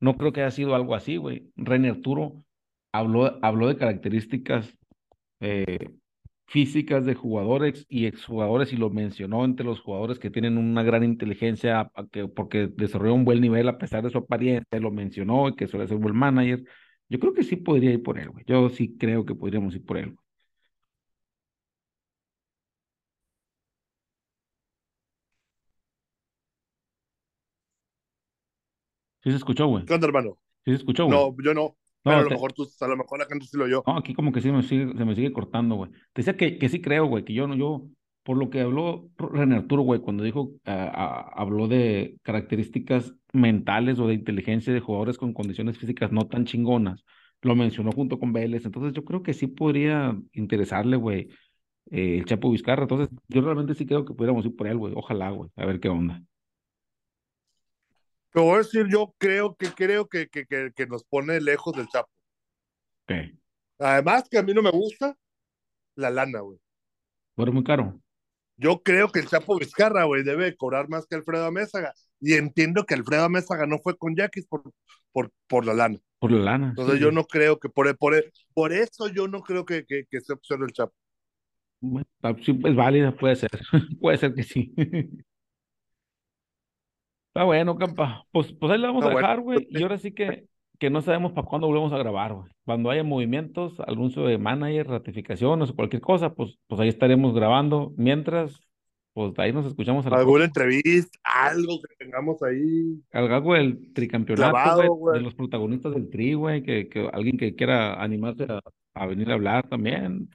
[0.00, 1.52] no creo que haya sido algo así, güey.
[1.56, 2.44] René Arturo
[2.92, 4.76] habló, habló de características
[5.40, 5.90] eh,
[6.46, 11.02] físicas de jugadores y exjugadores y lo mencionó entre los jugadores que tienen una gran
[11.04, 11.90] inteligencia
[12.36, 15.86] porque desarrolló un buen nivel a pesar de su apariencia, lo mencionó y que suele
[15.88, 16.64] ser un buen manager.
[17.08, 18.44] Yo creo que sí podría ir por él, güey.
[18.46, 20.06] Yo sí creo que podríamos ir por él.
[20.06, 20.18] güey.
[29.22, 29.84] Sí se escuchó, güey.
[29.86, 30.38] ¿Qué onda, hermano?
[30.64, 31.18] Sí se escuchó, güey.
[31.18, 31.76] No, yo no.
[32.06, 33.82] Pero No, a lo te- mejor tú, a lo mejor la gente sí lo oyó.
[33.86, 35.90] No, aquí como que sí me sigue, se me sigue cortando, güey.
[35.90, 37.86] Te decía que, que sí creo, güey, que yo no, yo,
[38.22, 44.14] por lo que habló René Arturo, güey, cuando dijo, habló de características mentales o de
[44.14, 47.04] inteligencia de jugadores con condiciones físicas no tan chingonas,
[47.42, 51.28] lo mencionó junto con Vélez, entonces yo creo que sí podría interesarle, güey,
[51.90, 54.94] eh, el Chapo Vizcarra, entonces yo realmente sí creo que pudiéramos ir por él, güey,
[54.96, 56.22] ojalá, güey, a ver qué onda.
[58.34, 61.74] Te voy a decir, yo creo que creo que, que, que, que nos pone lejos
[61.74, 62.10] del Chapo.
[63.78, 65.16] Además que a mí no me gusta
[65.96, 66.58] la lana, güey.
[67.36, 68.00] pero muy caro.
[68.56, 71.92] Yo creo que el Chapo Vizcarra, güey, debe cobrar más que Alfredo Amézaga.
[72.20, 74.62] Y entiendo que Alfredo Amézaga no fue con Yaquis por,
[75.12, 75.98] por, por la lana.
[76.18, 76.68] Por la lana.
[76.70, 78.14] Entonces sí, yo no creo que por, por,
[78.52, 80.94] por eso yo no creo que, que, que sea opción el Chapo.
[81.80, 83.50] Bueno, ah, sí, es válida, puede ser,
[84.00, 84.74] puede ser que sí.
[87.34, 88.24] Está bueno, campa.
[88.30, 89.66] Pues, pues ahí la vamos Está a dejar, güey.
[89.68, 90.44] Y ahora sí que,
[90.78, 92.52] que no sabemos para cuándo volvemos a grabar, güey.
[92.64, 97.92] Cuando haya movimientos, anuncio de manager, ratificaciones o cualquier cosa, pues, pues ahí estaremos grabando.
[97.96, 98.60] Mientras,
[99.14, 103.02] pues ahí nos escuchamos a la Alguna entrevista, algo que tengamos ahí.
[103.12, 105.18] algo del tricampeonato, Clavado, güey, güey.
[105.18, 108.60] de los protagonistas del tri, güey, que, que alguien que quiera animarse a,
[108.94, 110.30] a venir a hablar también.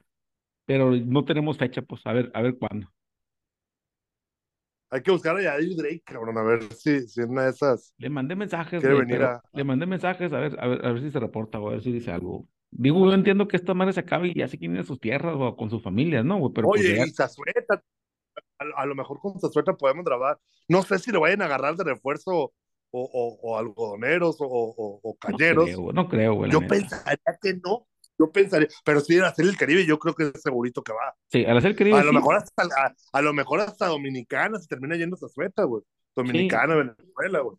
[0.66, 2.88] Pero no tenemos fecha, pues a ver, a ver cuándo.
[4.90, 7.94] Hay que buscar a Yadir Drake, cabrón, a ver si, si una de esas.
[7.98, 10.92] Le mandé mensajes, Quiere güey, venir a- le mandé mensajes a ver, a ver, a
[10.92, 12.46] ver si se reporta o a ver si dice algo.
[12.72, 15.34] Digo, yo entiendo que esta madre se acabe y ya se quieren a sus tierras
[15.38, 16.52] o con sus familias, ¿no, güey?
[16.52, 17.82] Pero pues Oye, ya- y Zazueta,
[18.58, 20.38] a, a lo mejor con Zazueta podemos grabar.
[20.68, 22.52] No sé si le vayan a agarrar de refuerzo o,
[22.92, 26.48] o, o algodoneros o, o, o no creo, güey, no creo, güey.
[26.48, 26.74] la yo neta.
[26.74, 27.86] pensaría que no.
[28.20, 31.14] Yo pensaría, pero si era hacer el Caribe, yo creo que es segurito que va.
[31.28, 34.68] Sí, al hacer Caribe A lo mejor hasta a, a lo mejor hasta Dominicana se
[34.68, 35.82] termina yendo Zazueta, güey.
[36.14, 37.56] Dominicana, Venezuela, güey.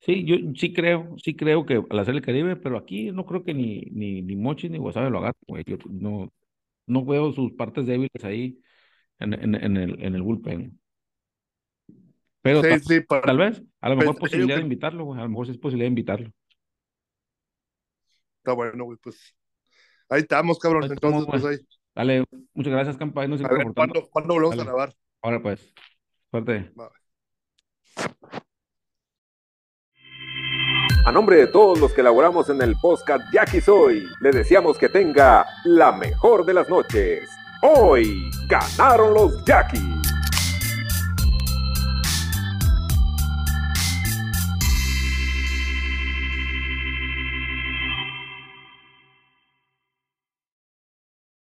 [0.00, 3.44] sí, yo sí creo, sí creo que al hacer el Caribe, pero aquí no creo
[3.44, 5.62] que ni, ni, ni Mochi ni Wasabe lo hagan, güey.
[5.64, 6.32] Yo no,
[6.86, 8.58] no veo sus partes débiles ahí
[9.20, 10.80] en, en, en el, en el bullpen.
[12.42, 15.04] Pero Sí, tal, sí, para- tal vez, a lo mejor pensaría posibilidad que- de invitarlo,
[15.04, 15.20] güey.
[15.20, 16.30] A lo mejor sí es posibilidad de invitarlo.
[18.38, 19.34] está bueno, güey, pues.
[20.10, 20.84] Ahí estamos, cabrón.
[20.84, 21.66] Ahí estamos, Entonces, pues ahí.
[21.94, 23.22] Dale, muchas gracias, campa.
[23.22, 23.72] A ver.
[23.74, 24.62] ¿cuándo, ¿cuándo volvemos Dale.
[24.62, 24.94] a grabar?
[25.22, 25.72] Ahora pues,
[26.30, 26.72] suerte.
[31.06, 34.88] A nombre de todos los que elaboramos en el podcast Jackie Soy, le deseamos que
[34.88, 37.28] tenga la mejor de las noches.
[37.62, 39.99] Hoy ganaron los Jackies.